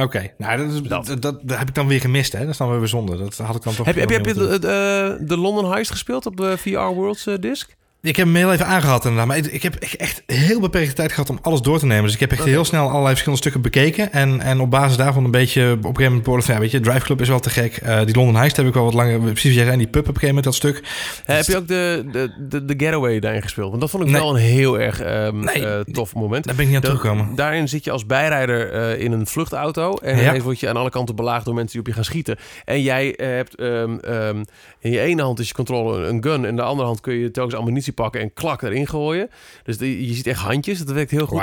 [0.00, 1.06] Oké, nou, dat, is, Dat.
[1.06, 1.22] dat.
[1.22, 2.38] Dat, heb ik dan weer gemist, hè?
[2.40, 3.18] Dat is dan weer bijzonder.
[3.18, 3.86] Dat had ik dan toch...
[3.86, 7.26] Heb, je- heb, je- heb de, de, de London Heist gespeeld op de VR Worlds
[7.26, 7.74] eh, disc?
[8.04, 9.26] Ik heb hem heel even aangehad inderdaad.
[9.26, 12.04] Maar ik heb echt heel beperkte tijd gehad om alles door te nemen.
[12.04, 14.12] Dus ik heb echt heel snel allerlei verschillende stukken bekeken.
[14.12, 16.54] En, en op basis daarvan een beetje op een gegeven moment beoordeeld van...
[16.54, 17.76] Ja, weet je, Drive Club is wel te gek.
[17.76, 19.18] Eh, die London Heist heb ik wel wat langer...
[19.18, 20.82] Precies wat jij zei, die pub op een gegeven moment, dat stuk.
[21.26, 23.68] Eh, heb je ook de, de, de, de Getaway daarin gespeeld?
[23.68, 24.20] Want dat vond ik Nee.
[24.20, 25.66] wel een heel erg ehm, Nee.
[25.66, 26.44] eh, tof moment.
[26.44, 27.32] Daar ben ik niet aan.
[27.34, 29.96] Daarin zit je als bijrijder in een vluchtauto.
[29.96, 30.40] En Ja.
[30.40, 32.36] word je aan alle kanten belaagd door mensen die op je gaan schieten.
[32.64, 34.42] En jij hebt ehm, ehm,
[34.80, 36.42] in je ene hand is je controle een gun.
[36.42, 39.30] En in de andere hand kun je telkens ammunitie pakken en klak erin gooien.
[39.64, 40.78] Dus die- je ziet echt handjes.
[40.78, 41.42] Dat werkt heel goed.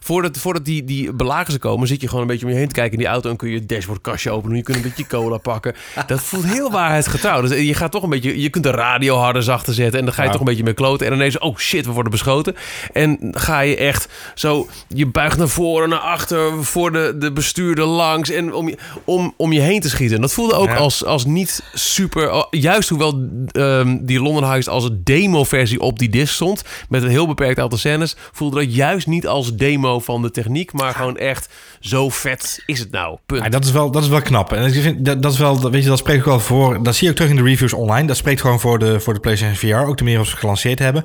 [0.00, 2.68] Voordat, voordat die, die belagers er komen, zit je gewoon een beetje om je heen
[2.68, 3.30] te kijken in die auto.
[3.30, 4.56] En kun je het dashboardkastje openen.
[4.56, 5.74] Je kunt een beetje cola pakken.
[6.06, 7.40] Dat voelt heel waarheidsgetrouw.
[7.40, 8.40] Dus je gaat toch een beetje.
[8.40, 9.98] Je kunt de radio harder zachter zetten.
[9.98, 11.06] En dan ga je toch een beetje mee kloten.
[11.06, 12.54] En ineens, oh shit, we worden beschoten.
[12.92, 14.68] En ga je echt zo.
[14.88, 16.64] Je buigt naar voren, naar achter.
[16.64, 18.30] Voor de, de bestuurder langs.
[18.30, 20.16] En om je, om, om je heen te schieten.
[20.16, 20.74] En dat voelde ook Ja.
[20.76, 22.46] als, als niet super.
[22.50, 26.62] Juist hoewel ehm, die London Heist als een demo-versie op die disc stond.
[26.88, 28.16] Met een heel beperkt aantal scènes.
[28.32, 30.72] Voelde dat juist niet als demo van de techniek.
[30.72, 31.48] Maar gewoon echt
[31.82, 33.18] zo vet is het nou.
[33.26, 33.42] Punt.
[33.42, 34.52] Ja, dat, is wel, dat is wel knap.
[34.52, 36.82] En ik vind, dat, dat is wel, weet je, dat spreekt ook wel voor.
[36.82, 38.06] Dat zie je ook terug in de reviews online.
[38.06, 39.88] Dat spreekt gewoon voor de, voor de PlayStation VR.
[39.88, 41.04] Ook de meer als we gelanceerd hebben.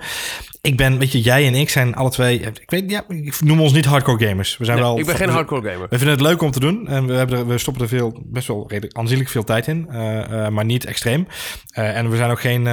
[0.61, 2.39] Ik ben, weet je, jij en ik zijn alle twee.
[2.39, 4.57] Ik weet, ja, ik noem ons niet hardcore gamers.
[4.57, 4.99] We zijn Nee, wel.
[4.99, 5.87] ik ben geen hardcore gamer.
[5.89, 6.87] We vinden het leuk om te doen.
[6.87, 9.87] En we, hebben er, we stoppen er veel, best wel redelijk aanzienlijk veel tijd in.
[9.89, 11.27] eh, eh, maar niet extreem.
[11.71, 12.67] Eh, en we zijn ook geen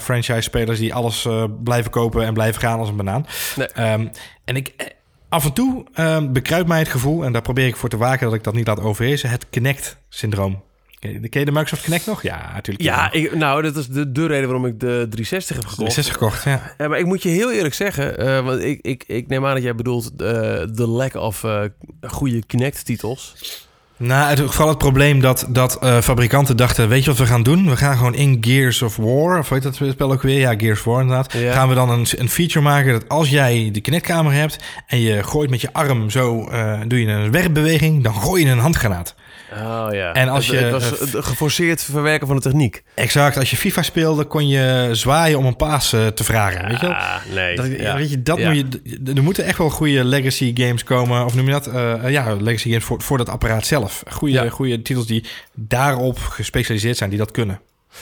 [0.00, 1.28] franchise-spelers die alles
[1.64, 3.26] blijven kopen en blijven gaan als een banaan.
[3.56, 3.66] Nee.
[3.66, 4.06] Ehm,
[4.44, 4.93] en ik,
[5.34, 8.24] af en toe ehm, bekruipt mij het gevoel, en daar probeer ik voor te waken
[8.24, 10.62] dat ik dat niet laat overheersen, het Kinect-syndroom.
[10.98, 12.22] Ken je de Microsoft Kinect nog?
[12.22, 12.84] Ja, natuurlijk.
[12.84, 15.92] Ja, ik, nou, dat is de, de reden waarom ik de 360 heb gekocht.
[15.92, 16.74] 60 gekocht, ja.
[16.78, 19.54] Ja, maar ik moet je heel eerlijk zeggen, eh, want ik, ik, ik neem aan
[19.54, 20.16] dat jij bedoelt eh,
[20.72, 21.62] de lack of eh,
[22.00, 23.34] goede Kinect-titels.
[24.06, 26.88] Nou, het, vooral het probleem dat, dat eh, fabrikanten dachten...
[26.88, 27.68] weet je wat we gaan doen?
[27.70, 29.38] We gaan gewoon in Gears of War...
[29.38, 30.38] of weet dat spel ook weer?
[30.38, 31.32] Ja, Gears of War inderdaad.
[31.32, 31.52] Ja.
[31.52, 34.58] Gaan we dan een, een feature maken dat als jij de Kinect-kamer hebt...
[34.86, 36.48] en je gooit met je arm zo...
[36.48, 39.14] eh, doe je een werpbeweging, dan gooi je een handgranaat.
[39.56, 40.12] Oh ja.
[40.12, 42.82] En als Het- je, Het was het geforceerd verwerken van de techniek.
[42.94, 46.80] Exact, als je FIFA speelde kon je zwaaien om een paas eh, te vragen, weet
[46.80, 46.94] je wel?
[46.94, 47.56] Ah, nee.
[47.56, 47.96] Dat, ja.
[47.96, 48.52] weet je, dat Ja.
[48.52, 51.24] moet je, er moeten echt wel goede legacy games komen.
[51.24, 51.66] Of noem je dat?
[51.66, 54.02] Eh, ja, legacy games voor, voor dat apparaat zelf.
[54.10, 54.48] Goede, Ja.
[54.48, 57.60] goede titels die daarop gespecialiseerd zijn, die dat kunnen.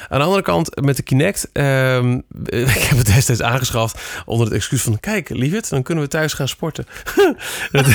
[0.08, 2.12] Aan de andere kant, met de Kinect, ehm,
[2.44, 5.00] ik heb het destijds aangeschaft onder het excuus van...
[5.00, 6.86] Kijk, lieverd, dan kunnen we thuis gaan sporten.
[7.72, 7.86] dat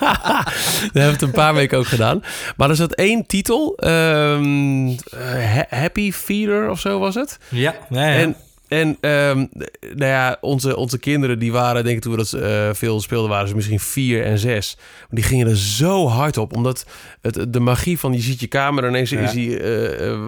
[0.06, 2.22] hebben we het een paar weken ook gedaan.
[2.56, 7.38] Maar er zat één titel, ehm, eh, Ha- Happy Feeder of zo was het.
[7.48, 8.14] Ja, ja, ja.
[8.18, 8.36] En
[8.70, 9.46] En ehm,
[9.80, 13.30] nou ja, onze, onze kinderen die waren, denk ik toen we dat eh, veel speelden,
[13.30, 14.76] waren ze misschien vier en zes.
[14.78, 16.86] Maar die gingen er zo hard op, omdat
[17.20, 20.18] het, de magie van je ziet je kamer ineens is die, eh,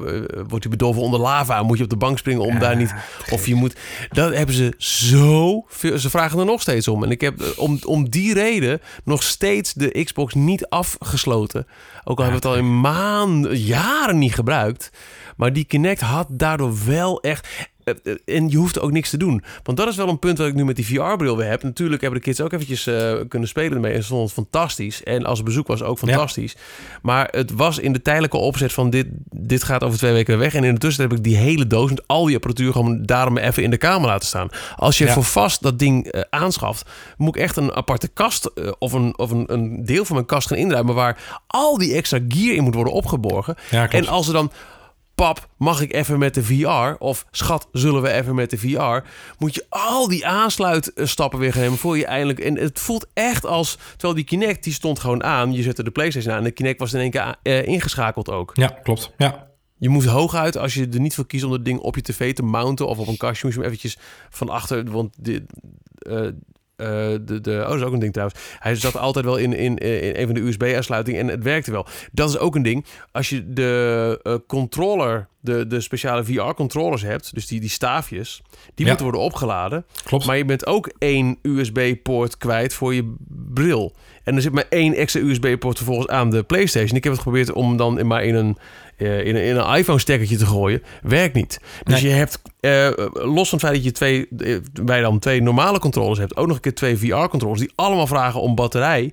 [0.48, 1.62] wordt die bedolven onder lava.
[1.62, 2.94] Moet je op de bank springen om daar niet,
[3.30, 3.76] of je moet.
[4.10, 5.98] Dat hebben ze zo veel.
[5.98, 7.04] Ze vragen er nog steeds om.
[7.04, 11.66] En ik heb om, om die reden nog steeds de Xbox niet afgesloten.
[12.04, 14.90] Ook al hebben we het al in maanden, jaren niet gebruikt.
[15.36, 17.48] Maar die Kinect had daardoor wel echt.
[17.84, 19.42] Eh, eh, en je hoeft ook niks te doen.
[19.62, 21.62] Want dat is wel een punt dat ik nu met die VR-bril weer heb.
[21.62, 23.92] Natuurlijk hebben de kids ook eventjes uh, kunnen spelen ermee.
[23.92, 25.02] En stond het fantastisch.
[25.02, 26.56] En als bezoek was ook fantastisch.
[27.02, 30.54] Maar het was in de tijdelijke opzet van dit, dit gaat over twee weken weg.
[30.54, 33.38] En in de tussentijd heb ik die hele doos met al die apparatuur gewoon daarom
[33.38, 34.48] even in de kamer laten staan.
[34.76, 38.92] Als je voor vast dat ding uh, aanschaft, moet ik echt een aparte kast of,
[38.92, 42.54] een, of een, een deel van mijn kast gaan inruimen waar al die extra gear
[42.54, 43.56] in moet worden opgeborgen.
[43.70, 44.50] en als er dan
[45.22, 46.94] pap, mag ik even met de VR?
[46.98, 49.08] Of schat, zullen we even met de VR?
[49.38, 52.38] Moet je al die aansluitstappen weer gaan nemen voor je eindelijk...
[52.38, 53.78] En het voelt echt als...
[53.90, 55.52] Terwijl die Kinect, die stond gewoon aan.
[55.52, 58.50] Je zette de Playstation aan en de Kinect was in één keer uh, ingeschakeld ook.
[58.54, 59.10] Ja, klopt.
[59.16, 59.50] Ja.
[59.78, 62.34] Je moet hooguit, als je er niet voor kiest om het ding op je tv
[62.34, 62.86] te mounten...
[62.86, 63.98] of op een kastje, moet je hem eventjes
[64.30, 64.90] van achter...
[64.90, 65.42] Want dit,
[65.98, 66.28] uh,
[66.76, 66.88] uh,
[67.20, 68.40] de, de, oh, dat is ook een ding trouwens.
[68.58, 71.86] Hij zat altijd wel in, in, in een van de USB-aansluitingen en het werkte wel.
[72.12, 72.84] Dat is ook een ding.
[73.12, 78.42] Als je de uh, controller, de, de speciale VR-controllers hebt, dus die, die staafjes,
[78.74, 78.86] die ja.
[78.86, 79.84] moeten worden opgeladen.
[80.04, 80.26] Klopt.
[80.26, 83.14] Maar je bent ook één USB-poort kwijt voor je
[83.54, 83.94] bril.
[84.24, 86.96] En er zit maar één extra USB-poort vervolgens aan de PlayStation.
[86.96, 88.56] Ik heb het geprobeerd om dan maar in een,
[89.02, 90.82] uh, in een, in een iPhone-stekkertje te gooien.
[91.02, 91.60] Werkt niet.
[91.84, 92.10] Dus nee.
[92.10, 94.28] je hebt, uh, los van het feit dat je twee,
[94.82, 98.40] bij dan twee normale controllers hebt, ook nog een keer twee VR-controllers die allemaal vragen
[98.40, 99.12] om batterij.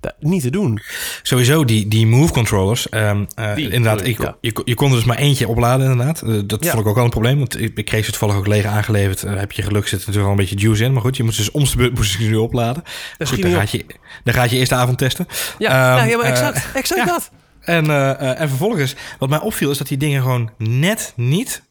[0.00, 0.80] Dat niet te doen.
[1.22, 2.86] Sowieso, die, die Move controllers.
[2.90, 4.36] Um, uh, die, inderdaad, ik, ja.
[4.40, 6.22] je, je kon er dus maar eentje opladen, inderdaad.
[6.24, 6.70] Uh, dat ja.
[6.70, 7.38] vond ik ook wel een probleem.
[7.38, 9.24] Want ik, ik kreeg ze toevallig ook leeg aangeleverd.
[9.24, 10.92] Uh, heb je geluk, zit er natuurlijk al een beetje juice in.
[10.92, 12.82] Maar goed, je moet ze dus om de beurt moest je nu opladen.
[13.18, 13.84] Dat goed, dan, gaat je,
[14.24, 15.26] dan gaat je eerste avond testen.
[15.58, 17.30] Ja, um, nou, ja maar exact, exact dat.
[17.60, 17.90] En,
[18.36, 21.62] en vervolgens, wat mij opviel, is dat die dingen gewoon net niet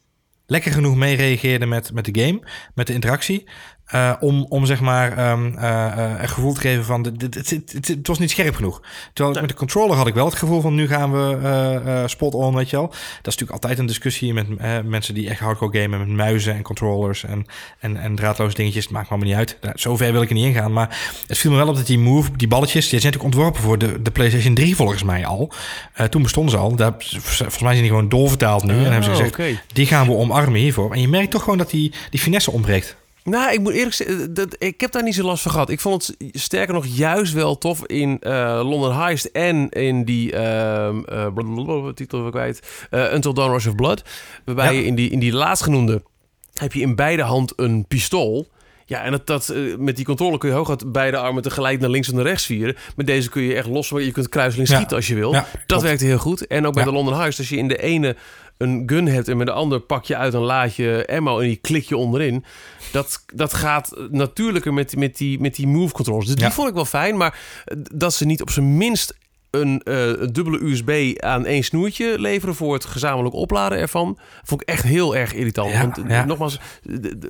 [0.46, 2.42] lekker genoeg meereageerden met, met de game,
[2.76, 3.48] met de interactie.
[3.96, 8.30] Uh, om, om zeg maar um, uh, een gevoel te geven van het, was niet
[8.30, 8.82] scherp genoeg.
[9.14, 11.40] Terwijl met de controller had ik wel het gevoel van nu gaan we
[11.86, 12.88] uh, spot on, weet je wel.
[12.88, 14.48] Dat is natuurlijk altijd een discussie met
[14.86, 17.46] mensen die echt hardcore gamen met muizen en controllers en,
[17.80, 18.84] en, en draadloze dingetjes.
[18.84, 19.80] Het maakt me allemaal niet uit.
[19.80, 20.74] Zover wil ik er niet ingaan.
[20.74, 20.98] Maar
[21.28, 23.78] het viel me wel op dat die move, die balletjes, die zijn natuurlijk ontworpen voor
[23.78, 25.52] de, de PlayStation 3 volgens mij al.
[26.10, 26.76] toen bestonden ze al.
[26.76, 28.74] Daar, volgens mij zijn die gewoon doorvertaald nu.
[28.74, 29.60] Oh, en hebben ze gezegd, okay.
[29.74, 30.94] die gaan we omarmen hiervoor.
[30.94, 32.98] En je merkt toch gewoon dat die, die finesse ontbreekt.
[33.30, 35.70] Nou, ik moet eerlijk zeggen, dat, ik heb daar niet zo last van gehad.
[35.70, 40.34] Ik vond het sterker nog juist wel tof in uh, London Heist en in die
[40.34, 44.04] uh, uh, titel we kwijt, Until Dawn Rush of Blood.
[44.46, 44.80] Waarbij ja.
[44.80, 46.04] je in die, in die laatstgenoemde
[46.54, 48.48] heb je in beide hand een pistool.
[48.86, 52.10] Ja, en dat, dat, met die controle kun je hooguit beide armen tegelijk naar links
[52.10, 52.76] en naar rechts vieren.
[52.96, 54.96] Met deze kun je echt los, je kunt kruiseling schieten ja.
[54.96, 55.32] als je wil.
[55.32, 56.48] Ja, dat werkte heel goed.
[56.48, 58.16] En ook bij de London Heist, als je in de ene
[58.60, 61.56] een gun hebt en met de ander pak je uit een laadje ammo en die
[61.56, 62.46] klik je onderin.
[62.92, 66.26] Dat, dat gaat natuurlijker met, met, die, met die move controls.
[66.26, 66.52] Dus die ja.
[66.52, 67.40] vond ik wel fijn, maar
[67.94, 69.18] dat ze niet op zijn minst
[69.52, 74.18] een, uh, een dubbele USB aan één snoertje leveren voor het gezamenlijk opladen ervan.
[74.44, 75.72] Vond ik echt heel erg irritant.
[75.72, 76.26] Ja, Want, ja.
[76.26, 76.60] Nogmaals,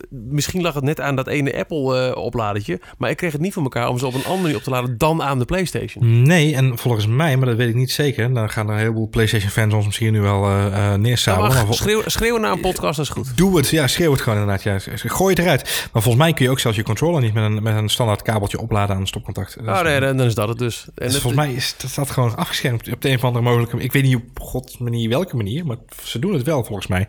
[0.10, 2.82] misschien lag het net aan dat ene Apple uh, opladertje.
[2.98, 4.70] Maar ik kreeg het niet van elkaar om ze op een andere manier op te
[4.70, 6.22] laden dan aan de PlayStation.
[6.22, 8.34] Nee, en volgens mij, maar dat weet ik niet zeker.
[8.34, 11.52] Dan gaan er een heleboel PlayStation fans ons misschien nu wel uh, neersabelen.
[11.52, 13.38] Ja, schreeuw, schreeuwen naar een podcast, dat is goed.
[13.38, 14.64] Doe het, ja, schreeuw het gewoon inderdaad.
[14.64, 14.78] Ja.
[14.96, 15.64] Gooi het eruit.
[15.64, 18.22] Maar volgens mij kun je ook zelfs je controller niet met een, met een standaard
[18.22, 19.58] kabeltje opladen aan een stopcontact.
[19.66, 20.86] Oh nee, dan is dat het dus.
[20.96, 23.92] En dus volgens mij is dat gewoon afgeschermd op de een of andere mogelijke Ik
[23.92, 27.08] weet niet op god manier welke manier, maar ze doen het wel volgens mij.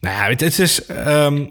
[0.00, 0.88] Nou ja, het, het is.
[0.88, 1.48] Um,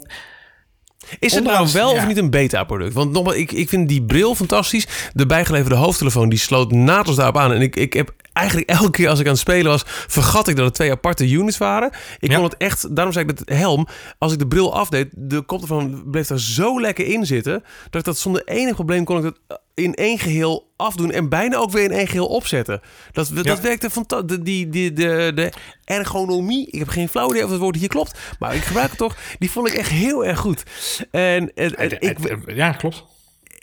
[1.20, 2.02] is het nou wel ja.
[2.02, 2.94] of niet een beta-product?
[2.94, 4.88] Want nogmaals, ik, ik vind die bril fantastisch.
[5.14, 7.54] De bijgeleverde hoofdtelefoon die sloot naadloos daarop aan.
[7.54, 10.56] En ik, ik heb eigenlijk elke keer als ik aan het spelen was, vergat ik
[10.56, 11.92] dat het twee aparte units waren.
[12.20, 12.36] Ik ja.
[12.36, 16.04] kon het echt, daarom zei ik dat helm, als ik de bril afdeed, de koptelefoon
[16.12, 19.62] bleef er zo lekker in zitten, dat ik dat zonder enig probleem kon ik dat
[19.74, 22.82] in één geheel afdoen en bijna ook weer in één geheel opzetten.
[23.12, 23.62] Dat, dat, ja.
[23.62, 24.38] werkte fantastisch.
[24.38, 25.52] De, die, die, de, de
[25.84, 28.98] ergonomie, ik heb geen flauw idee of het woord hier klopt, maar ik gebruik het
[28.98, 30.64] toch, die vond ik echt heel erg goed.
[31.12, 33.04] En, en, en ik, ja, klopt.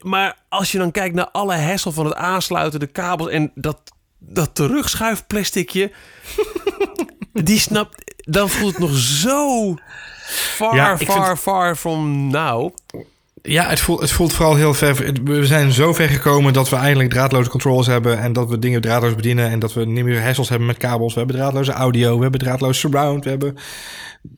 [0.00, 3.80] Maar als je dan kijkt naar alle hessel van het aansluiten, de kabels en dat
[4.20, 5.92] dat terugschuifplasticje,
[7.32, 9.74] die snapt, dan voelt het nog zo
[10.26, 11.38] far, ja, far, vind...
[11.38, 12.74] far from now.
[13.42, 15.12] Ja, het voelt, het voelt vooral heel ver.
[15.24, 18.18] We zijn zo ver gekomen dat we eindelijk draadloze controls hebben.
[18.18, 19.50] En dat we dingen draadloos bedienen.
[19.50, 21.12] En dat we niet meer hassles hebben met kabels.
[21.12, 22.16] We hebben draadloze audio.
[22.16, 23.24] We hebben draadloos surround.
[23.24, 23.56] We hebben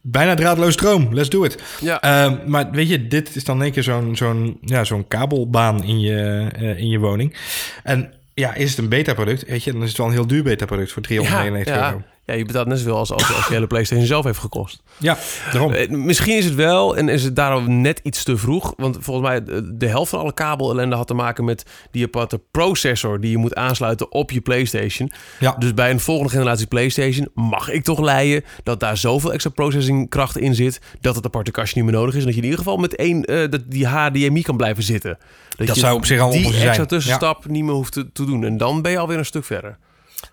[0.03, 1.14] bijna draadloos stroom.
[1.14, 1.62] Let's do it.
[1.81, 2.27] Ja.
[2.27, 5.85] Uh, maar weet je, dit is dan in één keer zo'n zo'n ja, zo'n kabelbaan
[5.85, 7.37] in je, uh, in je woning.
[7.83, 9.45] En ja, is het een beta-product?
[9.47, 11.92] Weet je, dan is het wel een heel duur beta-product voor 399 ja, ja.
[11.92, 12.05] euro.
[12.25, 14.83] Ja, je betaalt net zoveel als, als, als je hele PlayStation zelf heeft gekost.
[14.99, 15.19] Ja,
[15.53, 15.73] daarom.
[15.73, 18.75] Eh, misschien is het wel en is het daarom net iets te vroeg.
[18.77, 22.41] Want volgens mij de, de helft van alle kabelellende had te maken met die aparte
[22.51, 25.13] processor die je moet aansluiten op je PlayStation.
[25.39, 25.57] Ja.
[25.59, 30.39] Dus bij een volgende generatie PlayStation mag ik toch leiden dat daar zoveel extra processingkracht
[30.39, 32.21] in zit dat het aparte kastje niet meer nodig is.
[32.21, 35.19] En dat je in ieder geval met één uh, dat die HDMI kan blijven zitten.
[35.57, 38.45] Dat, je zou op zich al die extra tussenstap niet meer hoeft te, te doen.
[38.45, 39.79] En dan ben je alweer een stuk verder.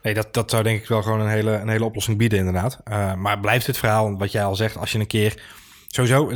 [0.01, 2.79] Nee, dat, dat zou denk ik wel gewoon een hele, een hele oplossing bieden, inderdaad.
[2.89, 5.41] Uh, maar blijft het verhaal, wat jij al zegt, als je een keer...
[5.87, 6.31] Sowieso,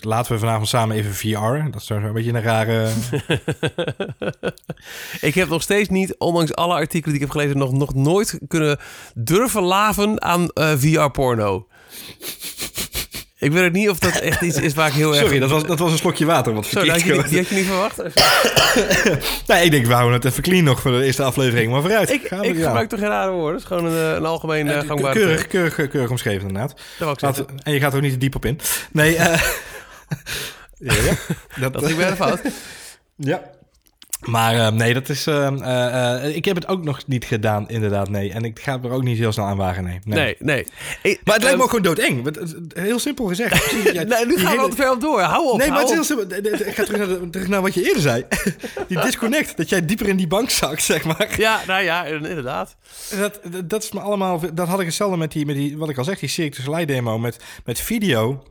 [0.00, 1.70] laten we vanavond samen even VR.
[1.70, 2.90] Dat is een beetje een rare...
[5.28, 7.58] ik heb nog steeds niet, ondanks alle artikelen die ik heb gelezen...
[7.58, 8.78] nog, nog nooit kunnen
[9.14, 11.66] durven laven aan VR-porno.
[13.38, 15.22] Ik weet ook niet of dat echt iets is waar ik heel erg...
[15.22, 17.54] Sorry, dat was, dat was een slokje water wat had je, die, die had je
[17.54, 17.96] niet verwacht?
[19.48, 21.72] nee, ik denk, we houden het even clean nog voor de eerste aflevering.
[21.72, 22.10] Maar vooruit.
[22.10, 23.52] Ik, ik gebruik toch geen rare woorden?
[23.52, 25.14] Het is gewoon een, een algemeen uh, gangbare...
[25.14, 26.80] Keurig, keurig, keurig omschreven inderdaad.
[26.98, 28.60] Dat en je gaat er ook niet te diep op in.
[28.92, 29.18] Nee, uh,
[30.78, 31.14] ja, ja.
[31.60, 32.40] Dat, dat is weer fout.
[33.16, 33.42] ja.
[34.20, 35.26] Maar uh, nee, dat is.
[35.26, 38.08] Uh, uh, ik heb het ook nog niet gedaan, inderdaad.
[38.08, 38.32] Nee.
[38.32, 39.84] En ik ga het er ook niet heel snel aan wagen.
[39.84, 40.00] Nee.
[40.04, 40.36] Nee, nee.
[40.38, 40.66] nee.
[41.02, 42.38] Ik, maar het lijkt me ook gewoon doodeng.
[42.74, 43.72] Heel simpel gezegd.
[43.82, 45.20] nee, nu gaan we al te ver op door.
[45.20, 45.58] Hou op.
[45.58, 46.36] Nee, maar het is heel simpel.
[46.66, 48.24] Ik ga terug naar, de, terug naar wat je eerder zei.
[48.88, 49.56] Die disconnect.
[49.56, 51.34] dat jij dieper in die bank zakt, zeg maar.
[51.36, 52.76] Ja, nou ja, inderdaad.
[53.18, 54.40] Dat, dat, dat is me allemaal.
[54.54, 55.78] Dat had ik hetzelfde met die, met die.
[55.78, 58.42] Wat ik al zeg, die Circus Light demo met, met video.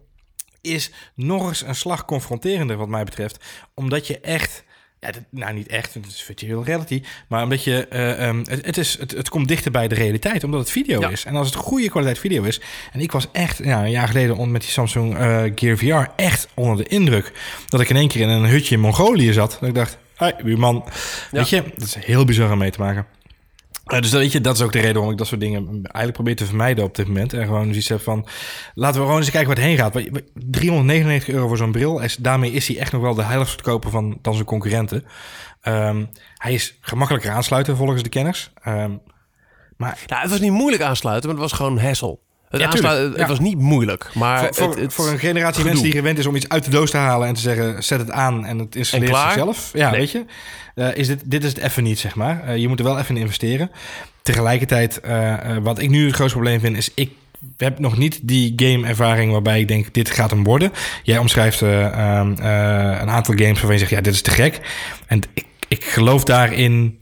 [0.61, 3.43] Is nog eens een slag confronterender, wat mij betreft.
[3.73, 4.65] Omdat je echt.
[5.29, 7.01] Nou niet echt, het is virtual reality.
[7.27, 10.43] Maar omdat je, uh, um, het, het, is, het, het komt dichter bij de realiteit,
[10.43, 11.09] omdat het video ja.
[11.09, 11.25] is.
[11.25, 12.61] En als het goede kwaliteit video is.
[12.91, 16.47] En ik was echt ja, een jaar geleden met die Samsung uh, Gear VR echt
[16.53, 17.31] onder de indruk.
[17.67, 19.57] Dat ik in één keer in een hutje in Mongolië zat.
[19.59, 20.83] Dat ik dacht, hey, buurman.
[20.85, 20.91] Ja.
[21.31, 23.05] Weet je, dat is heel bizar om mee te maken.
[23.93, 25.65] Uh, dus dat, weet je, dat is ook de reden waarom ik dat soort dingen
[25.67, 27.33] eigenlijk probeer te vermijden op dit moment.
[27.33, 28.27] En gewoon zoiets heb van,
[28.73, 29.93] laten we gewoon eens kijken het heen gaat.
[30.33, 33.89] 399 euro voor zo'n bril, is, daarmee is hij echt nog wel de heiligste goedkoper
[33.89, 35.05] van dan zijn concurrenten.
[35.63, 38.51] Um, hij is gemakkelijker aansluiten volgens de kenners.
[38.67, 39.01] Um,
[39.77, 40.03] maar...
[40.05, 42.19] Ja, het was niet moeilijk aansluiten, maar het was gewoon hassle.
[42.49, 43.27] Het, Ja, aansluiten, het Ja.
[43.27, 45.65] was niet moeilijk, maar voor, voor, het, het- voor een generatie gedoe.
[45.67, 47.99] mensen die gewend is om iets uit de doos te halen en te zeggen: zet
[47.99, 49.69] het aan en het installeert En zichzelf.
[49.73, 49.99] Ja, Nee.
[49.99, 50.25] weet je.
[50.75, 52.43] Eh, is dit, dit is het even niet, zeg maar.
[52.43, 53.71] Eh, je moet er wel even in investeren.
[54.21, 57.11] Tegelijkertijd, eh, wat ik nu het grootste probleem vind, is ik
[57.57, 60.71] heb nog niet die game-ervaring waarbij ik denk: dit gaat hem worden.
[61.03, 64.31] Jij omschrijft eh, ehm, eh, een aantal games waarvan je zegt: ja, dit is te
[64.31, 64.59] gek.
[65.07, 66.97] En ik, ik geloof daarin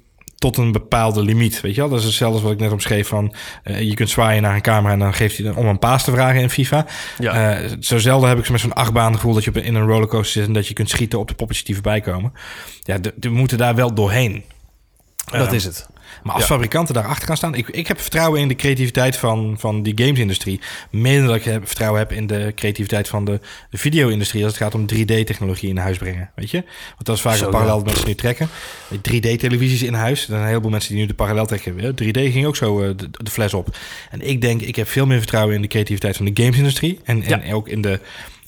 [0.51, 1.61] tot een bepaalde limiet.
[1.61, 1.89] Weet je wel?
[1.89, 3.33] Dat is hetzelfde wat ik net omschreef van...
[3.63, 6.11] eh, je kunt zwaaien naar een camera en dan geeft hij om een paas te
[6.11, 6.85] vragen in FIFA.
[7.19, 7.53] Ja.
[7.55, 10.31] Eh, zo zelden heb ik met zo'n achtbaan gevoel dat je op, in een rollercoaster
[10.39, 10.47] zit...
[10.47, 12.33] en dat je kunt schieten op de poppetjes die voorbij komen.
[12.83, 14.43] Ja, we moeten daar wel doorheen.
[15.31, 15.87] dat Eh, is het.
[16.25, 16.49] Maar als Ja.
[16.49, 17.55] fabrikanten daarachter gaan staan...
[17.55, 20.59] Ik, ik heb vertrouwen in de creativiteit van, van die gamesindustrie.
[20.89, 24.43] Meer dan dat ik heb, vertrouwen heb in de creativiteit van de, de video-industrie...
[24.43, 26.29] als het gaat om 3D-technologie in huis brengen.
[26.35, 26.63] Weet je?
[26.93, 28.49] Want dat is vaak Zo, een parallel dat mensen nu trekken.
[28.95, 30.21] 3D-televisies in huis.
[30.21, 31.81] Er zijn een heleboel mensen die nu de parallel trekken.
[31.81, 33.77] Ja, 3D ging ook zo eh, de, de fles op.
[34.11, 36.99] En ik denk, ik heb veel meer vertrouwen in de creativiteit van de gamesindustrie...
[37.03, 37.99] en, en ook in de,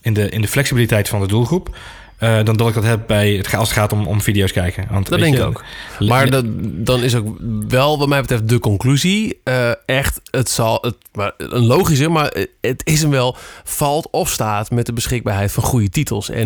[0.02, 1.78] in, de, in de flexibiliteit van de doelgroep...
[2.18, 4.88] eh, dan dat ik dat heb bij het, als het gaat om, om video's kijken.
[4.92, 5.64] Want, Dat denk je, ik ook.
[6.00, 6.46] Maar dat,
[6.86, 9.40] dan is ook wel, wat mij betreft, de conclusie.
[9.44, 10.78] eh, echt, het zal.
[10.82, 13.36] Het, maar een logische, maar het is hem wel.
[13.64, 16.30] Valt of staat met de beschikbaarheid van goede titels.
[16.30, 16.46] En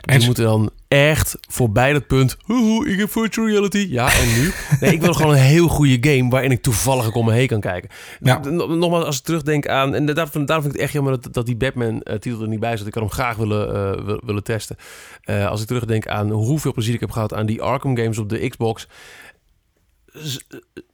[0.00, 0.26] die Eens.
[0.26, 2.36] moeten dan echt voorbij dat punt.
[2.44, 3.86] Hoehoe, ik heb virtual reality.
[3.90, 4.52] Ja, en nu?
[4.80, 7.60] Nee, ik wil gewoon een heel goede game waarin ik toevallig om me heen kan
[7.60, 7.90] kijken.
[8.20, 8.38] Ja.
[8.38, 9.94] Nog- Nogmaals, als ik terugdenk aan.
[9.94, 12.86] En daarom, vind- ik het echt jammer dat, dat die Batman-titel er niet bij zit.
[12.86, 14.76] Ik kan hem graag willen, eh, wil- willen testen.
[15.22, 18.28] Eh, als ik terugdenk aan hoeveel plezier ik heb gehad aan die Arkham games op
[18.28, 18.88] de Xbox.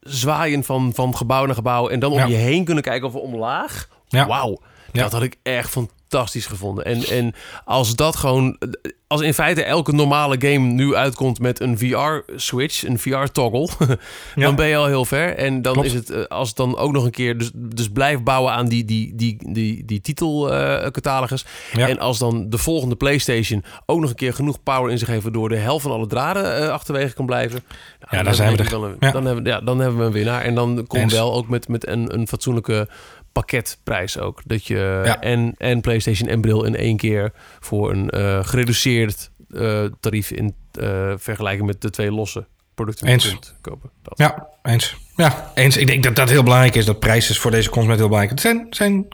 [0.01, 2.27] Zwaaien van, van gebouw naar gebouw en dan om Ja.
[2.27, 3.89] je heen kunnen kijken of omlaag.
[4.09, 4.27] Ja.
[4.27, 4.59] Wauw,
[4.93, 5.03] Ja.
[5.03, 5.71] dat had ik echt
[6.09, 6.85] fantastisch gevonden.
[6.85, 8.59] En, en als dat gewoon,
[9.07, 13.69] als in feite elke normale game nu uitkomt met een VR-switch, een VR-toggle,
[14.35, 14.45] Ja.
[14.45, 15.37] dan ben je al heel ver.
[15.37, 15.89] En dan Klopt.
[15.89, 18.69] is het, eh, als het dan ook nog een keer, dus, dus blijf bouwen aan
[18.69, 21.45] die, die, die, die, die titelcatalogus.
[21.73, 21.89] Ja.
[21.89, 25.23] En als dan de volgende PlayStation ook nog een keer genoeg power in zich heeft,
[25.23, 27.63] waardoor de helft van alle draden eh, achterwege kan blijven.
[28.01, 28.97] nou, daar dan zijn we er.
[29.01, 29.11] Ja.
[29.11, 30.43] Dan, hebben, ja, dan hebben we een winnaar.
[30.43, 32.89] En dan komt wel ook met, met een, een fatsoenlijke
[33.37, 34.43] pakketprijs ook.
[34.45, 35.21] Dat je Ja.
[35.21, 40.55] en, en PlayStation en bril in één keer voor een eh, gereduceerd eh, tarief in
[40.73, 43.37] eh, vergelijking met de twee losse producten Eens.
[43.61, 43.91] kopen.
[44.03, 44.19] Dat.
[44.19, 44.97] Ja, eens.
[45.17, 45.77] Ja, eens.
[45.77, 46.85] Ik denk dat dat heel belangrijk is.
[46.85, 48.43] Dat prijs is voor deze consument heel belangrijk.
[48.43, 49.07] Het zijn, zijn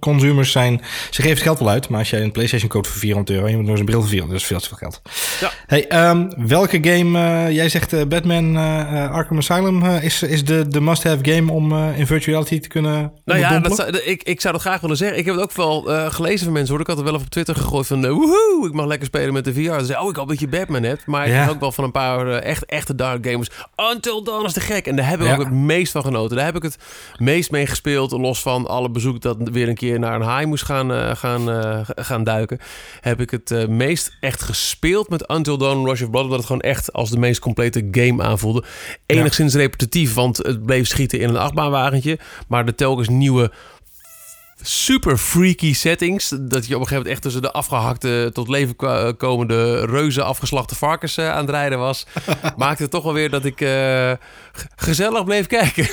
[0.00, 0.80] consumers zijn...
[1.10, 3.44] Ze geven het geld wel uit, maar als jij een PlayStation koopt voor 400 euro...
[3.46, 5.02] en je moet nog eens een bril voor 400, dat is veel te veel geld.
[5.40, 5.50] Ja.
[5.66, 7.18] Hey, ehm, welke game...
[7.18, 11.72] eh, jij zegt eh, Batman eh, Arkham Asylum is, is de, de must-have game om
[11.72, 13.94] in virtual reality te kunnen Nou ja, dat onderdompelen?
[14.02, 15.18] zou- ik, ik zou dat graag willen zeggen.
[15.18, 16.70] Ik heb het ook wel gelezen van mensen.
[16.72, 16.80] Hoor.
[16.80, 18.04] Ik had er wel even op Twitter gegooid van...
[18.04, 19.58] eh, woehoe, ik mag lekker spelen met de VR.
[19.60, 21.06] Ze zeiden, oh, ik hoop dat je Batman hebt.
[21.06, 21.40] Maar ik Ja.
[21.40, 23.50] heb ook wel van een paar echt, echte dark gamers.
[23.92, 24.86] Until Dawn is te gek.
[24.86, 25.32] En daar heb ik Ja.
[25.34, 26.36] ook het meest van genoten.
[26.36, 26.76] Daar heb ik het
[27.18, 28.10] meest mee gespeeld.
[28.12, 31.50] Los van alle bezoek dat weer een keer naar een haai moest gaan, eh, gaan,
[31.50, 32.58] eh, gaan duiken.
[33.00, 36.24] Heb ik het eh, meest echt gespeeld met Until Dawn Rush of Blood.
[36.24, 38.64] Omdat het gewoon echt als de meest complete game aanvoelde.
[39.06, 42.18] Enigszins repetitief, want het bleef schieten in een achtbaanwagentje.
[42.48, 43.50] Maar de telkens nieuwe
[44.62, 46.28] super freaky settings.
[46.28, 50.22] Dat je op een gegeven moment echt tussen de afgehakte, tot leven kwa- komende reuze
[50.22, 52.06] afgeslachte varkens eh, aan het rijden was.
[52.56, 54.12] Maakte het toch wel weer dat ik eh,
[54.76, 55.88] gezellig bleef kijken.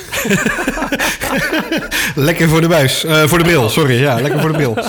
[2.14, 3.04] Lekker voor de buis.
[3.04, 4.00] Eh, voor de bril, sorry.
[4.00, 4.76] Ja, lekker voor de bril.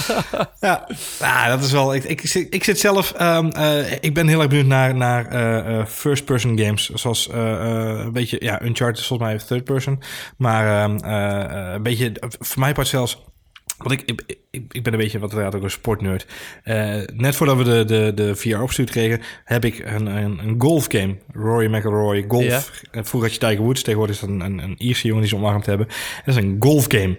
[0.60, 0.88] Ja,
[1.20, 1.96] ja dat is wel...
[1.96, 3.12] Ik, ik, zit- ik zit zelf...
[3.12, 6.89] ehm, eh, ik ben heel erg benieuwd naar, naar eh, eh, first-person games.
[6.89, 8.38] Zoals eh, eh, een beetje...
[8.39, 10.02] Ja, Uncharted is volgens mij third-person.
[10.38, 12.12] Maar ehm, eh, eh, een beetje...
[12.39, 13.24] Voor mij part zelfs...
[13.84, 14.41] Want ik, ik,
[14.72, 16.26] ik, ben een beetje, wat inderdaad ook een sportnerd.
[16.63, 20.56] Eh, net voordat we de, de, de VR opgestuurd kregen, heb ik een, een, een
[20.58, 21.15] golfgame.
[21.34, 22.82] Rory McIlroy, golf.
[22.91, 23.04] Ja.
[23.04, 25.38] Vroeger had je Tiger Woods, tegenwoordig is dat een, een, een Ierse jongen die ze
[25.38, 25.88] omarmd hebben.
[26.26, 27.17] Dat is een golfgame.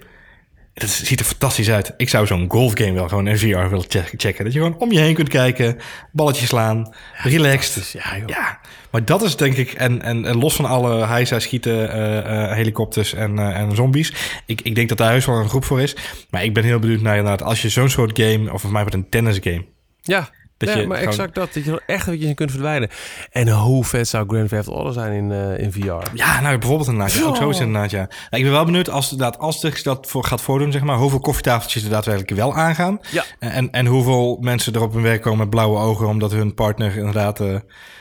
[0.75, 1.95] Is- ziet er fantastisch uit.
[1.97, 4.45] Ik zou zo'n golfgame wel gewoon in VR willen che- checken.
[4.45, 5.79] Dat je gewoon om je heen kunt kijken,
[6.13, 7.91] balletjes slaan, relaxed.
[7.93, 8.29] Ja, joh.
[8.29, 12.19] Ja, maar dat is denk ik, en, en, en los van alle heisa schieten, eh,
[12.51, 14.13] eh, helikopters en, eh, en zombies.
[14.47, 15.97] Ik, ik denk dat daar heus wel een groep voor is.
[16.31, 18.81] Maar ik ben heel benieuwd naar inderdaad, als je zo'n soort game, of voor mij
[18.83, 19.65] wordt een tennisgame.
[20.03, 20.31] Ja,
[20.67, 21.53] Dat ja, je maar gewoon- exact dat.
[21.55, 22.89] Dat je er echt eventjes in kunt verdwijnen.
[23.31, 26.03] En hoe vet zou Grand Theft Auto zijn in, eh, in VR?
[26.15, 27.13] Ja, nou bijvoorbeeld inderdaad.
[27.17, 27.99] Ja, ook zo is inderdaad, ja.
[27.99, 30.97] Nou, ik ben wel benieuwd als, inderdaad, als zich dat voor gaat voordoen, zeg maar,
[30.97, 32.99] hoeveel koffietafeltjes er daadwerkelijk wel aangaan.
[33.11, 33.25] Ja.
[33.39, 36.97] En, en hoeveel mensen er op hun werk komen met blauwe ogen, omdat hun partner
[36.97, 37.41] inderdaad...
[37.41, 37.57] eh,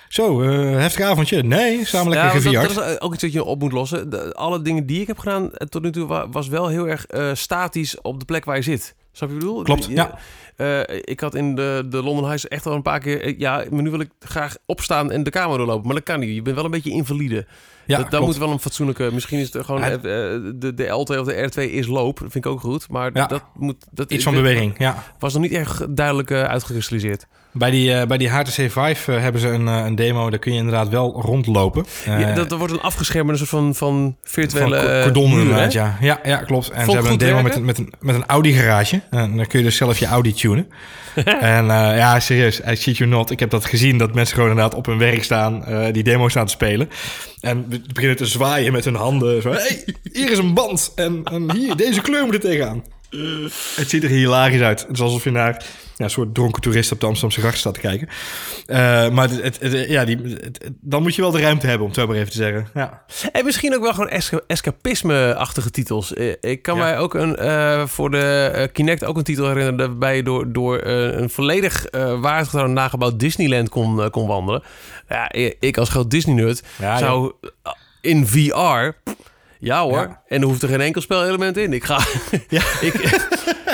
[0.08, 1.44] zo, eh, heftig avondje.
[1.44, 2.62] Nee, samen lekker Ja, gevierd.
[2.68, 4.10] dat, dat is ook iets wat je op moet lossen.
[4.10, 6.88] De- alle dingen die ik heb gedaan eh, tot nu toe wa- was wel heel
[6.88, 8.96] erg eh, statisch op de plek waar je zit.
[9.12, 9.64] Snap je wat ik bedoel?
[9.64, 10.20] Klopt, ja.
[10.56, 13.22] eh, ik had in de, de London Huis echt wel een paar keer...
[13.22, 15.86] eh, Ja, maar nu wil ik graag opstaan en de kamer doorlopen.
[15.86, 16.36] Maar dat kan niet.
[16.36, 17.46] Je bent wel een beetje invalide.
[17.92, 19.10] Ja, dat, dat moet wel een fatsoenlijke...
[19.14, 19.82] Misschien is het gewoon...
[19.82, 19.90] Ja.
[19.92, 22.20] eh, de, de L2 of de R2 is loop.
[22.20, 22.90] Dat vind ik ook goed.
[22.90, 23.26] Maar Ja.
[23.28, 23.76] dat moet...
[23.92, 25.04] Dat Iets van dat beweging, ja.
[25.20, 27.26] was nog niet echt duidelijk eh, uitgekristalliseerd.
[27.54, 30.58] Bij die, eh, bij die HTC Vive hebben ze een, een demo, daar kun je
[30.58, 31.86] inderdaad wel rondlopen.
[32.06, 34.78] Ja, dat, er wordt een afgeschermde soort van, van virtuele...
[34.82, 35.98] van cordon inderdaad, ja.
[36.02, 36.20] ja.
[36.24, 36.70] Ja, klopt.
[36.70, 39.02] En ze hebben een demo met, een- met, een, met een Audi garage.
[39.10, 40.68] En dan kun je dus zelf je Audi tunen.
[41.40, 43.32] en ja, serieus, I shit you not.
[43.32, 46.46] Ik heb dat gezien, dat mensen gewoon inderdaad op hun werk staan, die demo staan
[46.46, 46.90] te spelen.
[47.42, 49.42] En be- beginnen te zwaaien met hun handen.
[49.54, 50.92] Hey, hier is een band.
[50.96, 52.84] En, en hier, deze kleur moet er tegenaan.
[53.76, 54.86] Het ziet er hilarisch uit.
[54.88, 55.66] Het alsof je naar
[56.02, 58.08] ja, een soort dronken toerist op de Amsterdamse gracht staat te kijken.
[58.66, 60.18] Eh, maar het, het- het- ja, die,
[60.82, 62.68] dan moet je wel de ruimte hebben, om het zo maar even te zeggen.
[62.74, 63.04] Ja.
[63.32, 66.14] En misschien ook wel gewoon esca- escapisme-achtige titels.
[66.14, 66.84] Eh, Ik kan Ja.
[66.84, 69.78] mij ook een, eh, voor de Kinect ook een titel herinneren...
[69.90, 71.86] waarbij je door, door een volledig
[72.20, 74.64] waardegetrouw nagebouwd Disneyland kon, kon wandelen.
[75.10, 77.32] Ja, ik als groot Disney-nerd Ja, zou
[78.02, 78.92] in VR...
[79.64, 80.22] Ja hoor, Ja.
[80.28, 81.74] en er hoeft er geen enkel spelelement in.
[81.74, 82.00] Ik ga...
[82.50, 82.62] Ja.
[82.88, 82.94] ik,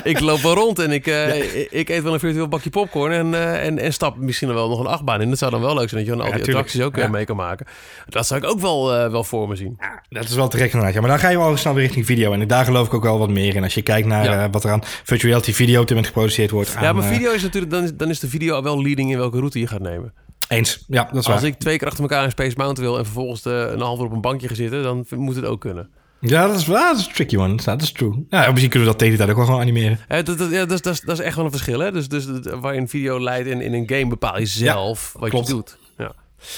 [0.07, 3.11] ik loop wel rond en ik, eh, ik, ik eet wel een virtueel bakje popcorn...
[3.11, 5.29] En, eh, en, en stap misschien wel nog een achtbaan in.
[5.29, 6.57] Dat zou dan wel leuk zijn dat je dan al die tuurlijk.
[6.57, 7.09] attracties ook eh, Ja.
[7.09, 7.65] mee kan maken.
[8.09, 9.79] Dat zou ik ook wel, eh, wel voor me zien.
[10.09, 10.93] Dat is wel terecht inderdaad.
[10.93, 12.31] Ja, maar dan ga je wel snel weer richting video.
[12.33, 13.63] En daar geloof ik ook wel wat meer in.
[13.63, 16.75] Als je kijkt naar eh, wat er aan virtual reality video moment geproduceerd wordt.
[16.81, 19.11] Ja, maar eh, video is natuurlijk, dan is, dan is de video al wel leading
[19.11, 20.13] in welke route je gaat nemen.
[20.47, 20.85] eens.
[20.87, 21.43] Ja, dat is Als waar.
[21.49, 24.05] ik twee keer achter elkaar in Space Mountain wil en vervolgens de, een half uur
[24.05, 25.89] op een bankje ga zitten, dan moet het ook kunnen.
[26.29, 27.55] Ja, dat is, dat is een tricky one.
[27.63, 28.25] Dat is true.
[28.29, 29.99] Ja, misschien kunnen we dat tegen de tijd ook wel gewoon animeren.
[30.07, 31.79] Eh, dat, dat, ja, dat, is- dat, is, dat is echt wel een verschil.
[31.79, 31.91] Hè?
[31.91, 35.15] Dus, dus dat- waar je een video leidt in, in een game bepaal je zelf
[35.19, 35.47] wat klopt.
[35.47, 35.77] je doet.
[35.97, 36.11] Ja.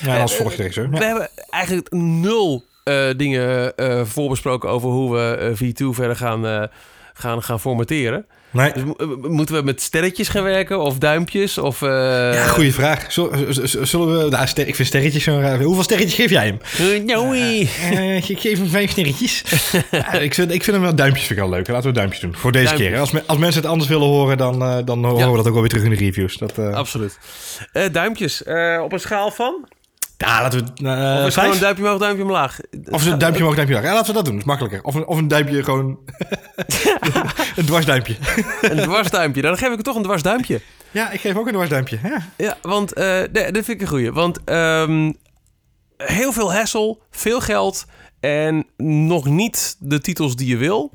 [0.04, 0.90] Ja, en als Eh, volgt regisseur.
[0.90, 1.04] We Ja.
[1.06, 6.64] hebben eigenlijk nul eh, dingen eh, voorbesproken over hoe we eh, V2 verder gaan, eh,
[7.14, 8.26] gaan, gaan formateren.
[8.52, 8.72] Nee.
[8.74, 11.58] Dus mo- eh, moeten we met sterretjes gaan werken of duimpjes?
[11.58, 11.90] Of, eh,
[12.34, 13.12] Ja, goede vraag.
[13.12, 14.30] Zullen, we...
[14.30, 15.62] Nou, ster- ik vind sterretjes zo raar.
[15.62, 16.60] Hoeveel sterretjes geef jij hem?
[16.78, 17.62] Eh.
[18.16, 19.44] Eh, ik geef hem vijf sterretjes.
[20.28, 21.68] ik, vind, ik vind hem wel duimpjes vind ik wel leuk.
[21.68, 22.36] Laten we duimpjes doen.
[22.36, 22.90] Voor deze Duimpjes.
[22.90, 23.00] keer.
[23.00, 25.30] Als, me- als mensen het anders willen horen, dan, eh, dan horen Ja.
[25.32, 26.38] we dat ook wel weer terug in de reviews.
[26.38, 27.18] Dat, eh, Absoluut.
[27.72, 28.44] Eh, duimpjes.
[28.44, 29.68] Eh, op een schaal van?
[30.28, 30.90] Ja, laten we...
[30.90, 32.60] eh, of gewoon een duimpje omhoog, duimpje omlaag?
[32.90, 33.92] Of een duimpje omhoog, duimpje omlaag.
[33.92, 34.34] Ja, laten we dat doen.
[34.34, 34.84] Dat is makkelijker.
[34.84, 36.00] Of een, of een duimpje gewoon...
[37.56, 38.16] een dwarsduimpje.
[38.62, 39.42] Een dwarsduimpje.
[39.42, 40.62] Dan geef ik het toch een dwarsduimpje.
[40.92, 42.00] Ja, ik geef ook een dwarsduimpje.
[42.04, 42.28] Ja.
[42.38, 44.12] Ja, want uh, dat vind ik een goeie.
[44.12, 45.18] Want um,
[45.98, 47.86] heel veel hassle, veel geld
[48.20, 50.92] en nog niet de titels die je wil.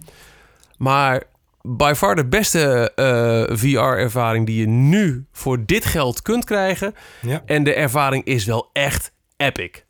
[0.77, 1.23] Maar
[1.63, 6.95] by far de beste uh, VR-ervaring die je nu voor dit geld kunt krijgen.
[7.21, 7.43] Ja.
[7.47, 9.85] En de ervaring is wel echt epic.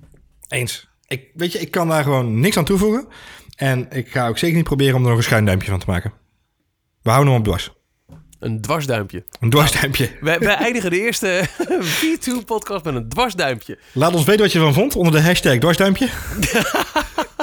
[0.49, 0.89] Eens.
[1.07, 3.09] Ik, weet je, ik kan daar gewoon niks aan toevoegen.
[3.57, 5.91] En ik ga ook zeker niet proberen om er nog een schuin duimpje van te
[5.91, 6.13] maken.
[7.03, 7.73] We houden hem op dwars.
[8.39, 9.25] Een dwarsduimpje.
[9.41, 10.11] Een dwarsduimpje.
[10.21, 11.49] Wij, wij eindigen de eerste
[12.01, 13.79] V2-podcast met een dwarsduimpje.
[13.93, 16.09] Laat ons weten wat je ervan vond onder de hashtag dwarsduimpje.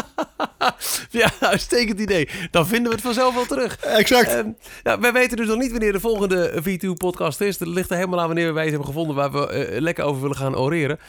[1.21, 2.29] ja, uitstekend idee.
[2.51, 3.77] Dan vinden we het vanzelf wel terug.
[3.77, 4.33] Exact.
[4.33, 7.59] Um, nou, wij weten dus nog niet wanneer de volgende V2-podcast is.
[7.59, 10.21] Het ligt er helemaal aan wanneer we wijze hebben gevonden waar we uh, lekker over
[10.21, 10.99] willen gaan oreren.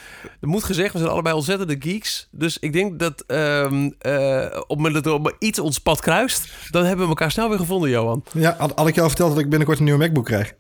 [0.40, 2.28] Er moet gezegd, we zijn allebei ontzettende geeks.
[2.30, 6.48] Dus ik denk dat um, uh, op het moment dat er iets ons pad kruist,
[6.70, 8.24] dan hebben we elkaar snel weer gevonden, Johan.
[8.32, 10.54] Ja, had, had ik al verteld dat ik binnenkort een nieuwe MacBook krijg?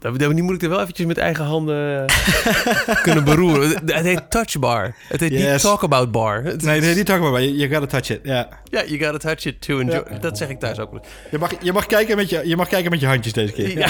[0.00, 2.04] Die moet ik er wel eventjes met eigen handen
[3.02, 3.70] kunnen beroeren.
[3.70, 4.94] Het heet touchbar.
[5.08, 5.52] Het heet yes.
[5.52, 6.42] niet talkabout bar.
[6.42, 7.42] Nee, nee, niet talkabout bar.
[7.42, 8.20] You gotta touch it.
[8.22, 8.88] Ja, yeah.
[8.88, 10.02] you gotta touch it to enjoy.
[10.10, 10.18] Ja.
[10.18, 11.00] Dat zeg ik thuis ook.
[11.30, 13.78] Je mag, je, mag kijken met je, je mag kijken met je handjes deze keer.
[13.78, 13.88] Ja.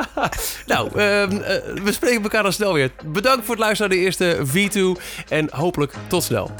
[0.74, 1.46] nou, um, uh,
[1.84, 2.90] we spreken elkaar dan snel weer.
[3.04, 5.02] Bedankt voor het luisteren naar de eerste V2.
[5.28, 6.50] En hopelijk tot snel.